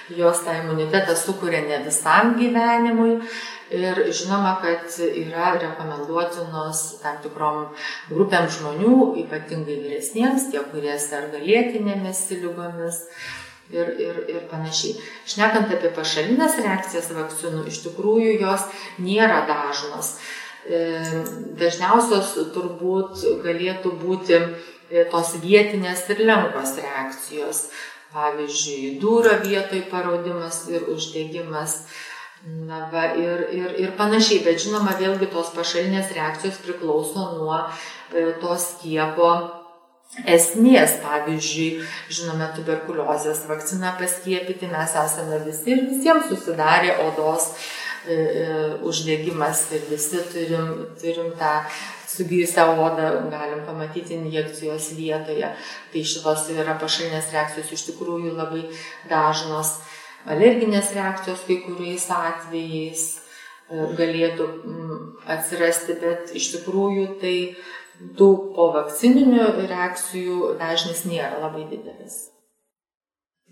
jos 0.09 0.43
tą 0.45 0.53
imunitetą 0.63 1.15
sukuria 1.15 1.61
ne 1.65 1.83
visam 1.85 2.35
gyvenimui. 2.39 3.19
Ir 3.73 3.97
žinoma, 4.13 4.59
kad 4.61 4.93
yra 5.01 5.55
rekomenduotinos 5.57 6.81
tam 7.01 7.17
tikrom 7.23 7.63
grupėm 8.11 8.45
žmonių, 8.53 8.97
ypatingai 9.23 9.79
vyresniems, 9.81 10.51
tie, 10.51 10.61
kurie 10.69 10.93
serga 11.01 11.41
lėtinėmis 11.41 12.21
lygomis 12.43 12.99
ir, 13.73 13.89
ir, 13.97 14.19
ir 14.29 14.43
panašiai. 14.51 14.99
Šnekant 15.25 15.73
apie 15.73 15.89
pašalinės 15.97 16.59
reakcijas 16.61 17.09
vakcinų, 17.17 17.65
iš 17.71 17.81
tikrųjų 17.87 18.37
jos 18.43 18.67
nėra 19.01 19.41
dažnos. 19.49 20.13
E, 20.65 20.85
dažniausios 21.57 22.35
turbūt 22.53 23.25
galėtų 23.41 23.95
būti 23.97 24.37
e, 24.37 25.07
tos 25.09 25.35
vietinės 25.41 26.05
ir 26.13 26.21
lengvos 26.29 26.77
reakcijos 26.77 27.65
pavyzdžiui, 28.15 28.95
dūro 29.01 29.35
vietoj 29.43 29.85
paraudimas 29.91 30.65
ir 30.71 30.87
uždegimas. 30.91 31.81
Na, 32.45 32.83
va, 32.91 33.07
ir, 33.17 33.47
ir, 33.57 33.69
ir 33.81 33.93
panašiai, 33.97 34.43
bet 34.45 34.59
žinoma, 34.61 34.93
vėlgi 34.99 35.31
tos 35.33 35.49
pašalinės 35.55 36.11
reakcijos 36.13 36.59
priklauso 36.61 37.23
nuo 37.39 37.57
e, 38.13 38.27
to 38.41 38.57
skiepo 38.61 39.29
esmės. 40.29 40.99
Pavyzdžiui, 41.01 41.69
žinome, 42.13 42.51
tuberkuliozės 42.59 43.47
vakciną 43.49 43.95
paskiepyti 43.97 44.69
mes 44.69 44.93
esame 45.05 45.41
visi 45.47 45.73
ir 45.73 45.83
visiems 45.89 46.29
susidarė 46.29 46.93
odos 47.07 47.49
e, 47.49 47.57
uždegimas 48.85 49.65
ir 49.75 49.85
visi 49.89 50.21
turim, 50.31 50.71
turim 51.01 51.31
tą 51.39 51.53
sugijusią 52.15 52.65
odą 52.85 53.29
galim 53.31 53.65
pamatyti 53.65 54.13
injekcijos 54.13 54.93
vietoje. 54.99 55.51
Tai 55.91 56.03
šitos 56.11 56.49
yra 56.55 56.77
pašalinės 56.81 57.31
reakcijos 57.33 57.73
iš 57.75 57.85
tikrųjų 57.89 58.35
labai 58.37 58.63
dažnos. 59.11 59.77
Alerginės 60.25 60.93
reakcijos 60.97 61.43
kai 61.47 61.59
kuriais 61.65 62.07
atvejais 62.09 63.03
e, 63.13 63.17
galėtų 63.99 64.47
mm, 64.51 65.01
atsirasti, 65.35 65.97
bet 66.01 66.33
iš 66.39 66.51
tikrųjų 66.55 67.07
tai 67.21 67.35
tų 68.17 68.29
povakcininių 68.57 69.51
reakcijų 69.69 70.55
dažnis 70.61 71.05
nėra 71.09 71.43
labai 71.45 71.67
didelis. 71.69 72.34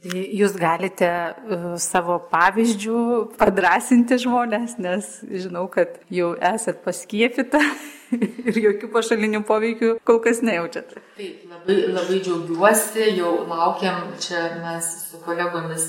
Tai 0.04 0.22
jūs 0.36 0.56
galite 0.60 1.08
e, 1.08 1.58
savo 1.80 2.18
pavyzdžių 2.32 3.02
padrasinti 3.40 4.18
žmonės, 4.20 4.76
nes 4.84 5.12
žinau, 5.32 5.70
kad 5.72 5.96
jau 6.12 6.34
esat 6.44 6.82
paskiepita 6.84 7.62
ir 8.50 8.60
jokių 8.66 8.90
pašalinių 8.92 9.44
poveikių 9.48 9.94
kol 10.04 10.20
kas 10.26 10.42
nejaučiat. 10.44 10.92
Taip, 11.16 11.46
labai, 11.48 11.78
labai 11.96 12.20
džiaugiuosi, 12.20 13.14
jau 13.16 13.32
laukiam 13.48 14.12
čia 14.20 14.44
mes 14.66 14.92
su 15.06 15.22
kolegomis 15.24 15.88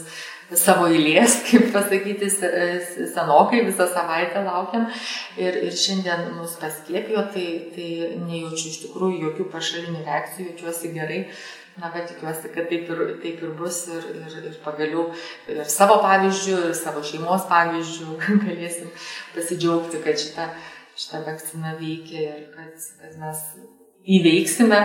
savo 0.54 0.86
eilės, 0.92 1.40
kaip 1.48 1.66
pasakyti, 1.74 2.30
senokai 2.30 3.64
visą 3.66 3.88
savaitę 3.90 4.44
laukiam 4.46 4.86
ir, 5.40 5.58
ir 5.58 5.74
šiandien 5.74 6.30
mus 6.36 6.54
paskiepijo, 6.62 7.26
tai, 7.34 7.48
tai 7.74 7.90
nejaučiu 8.28 8.70
iš 8.70 8.80
tikrųjų 8.86 9.20
jokių 9.26 9.50
pašalinių 9.58 10.06
reakcijų, 10.06 10.52
jaučiuosi 10.52 10.94
gerai 10.94 11.20
Na, 11.74 11.90
bet 11.90 12.06
tikiuosi, 12.06 12.52
kad 12.54 12.68
taip 12.70 12.90
ir, 12.92 13.00
taip 13.22 13.40
ir 13.42 13.54
bus 13.58 13.80
ir, 13.90 14.04
ir, 14.14 14.34
ir 14.46 14.58
pagaliau 14.62 15.08
ir 15.50 15.64
savo 15.66 15.96
pavyzdžių, 16.04 16.58
ir 16.68 16.76
savo 16.78 17.02
šeimos 17.02 17.48
pavyzdžių 17.50 18.18
galėsim 18.44 18.92
pasidžiaugti, 19.34 20.02
kad 20.04 20.20
šita, 20.22 20.46
šita 20.94 21.24
vakcina 21.26 21.74
veikia 21.80 22.28
ir 22.28 22.44
kad, 22.54 22.86
kad 23.00 23.18
mes 23.18 23.42
įveiksime 24.04 24.80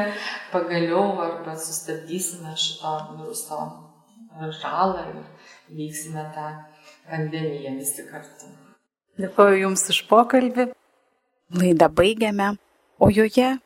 pagaliau 0.49 1.19
arba 1.21 1.53
sustabdysime 1.61 2.55
šito 2.57 2.95
viruso 3.11 3.61
žalą 4.57 5.05
ir 5.13 5.21
įveiksime 5.75 6.25
tą 6.33 6.49
pandemiją 7.05 7.77
visi 7.77 8.09
kartu. 8.09 8.49
Dėkuoju 9.19 9.65
Jums 9.67 9.89
už 9.93 10.05
pokalbį. 10.09 10.71
Laidą 11.59 11.93
baigiame, 11.93 12.53
o 12.97 13.13
joje 13.13 13.57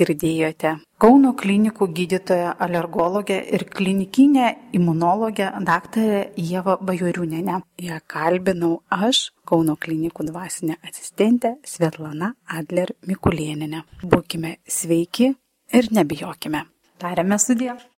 girdėjote 0.00 0.78
Kauno 1.00 1.30
klinikų 1.32 1.86
gydytoją 1.96 2.50
alergologę 2.60 3.38
ir 3.56 3.62
klinikinę 3.72 4.50
imunologę 4.76 5.46
daktarę 5.64 6.18
Ievą 6.36 6.74
Bajoriūnenę. 6.84 7.54
Ją 7.80 7.96
kalbinau 8.06 8.82
aš, 8.92 9.30
Kauno 9.48 9.78
klinikų 9.80 10.28
dvasinė 10.28 10.76
asistentė 10.84 11.54
Svetlana 11.64 12.34
Adler 12.58 12.92
Mikulieninė. 13.08 13.80
Būkime 14.04 14.58
sveiki 14.68 15.32
ir 15.72 15.88
nebijokime. 15.96 16.66
Tarėme 17.00 17.40
sudė. 17.40 17.80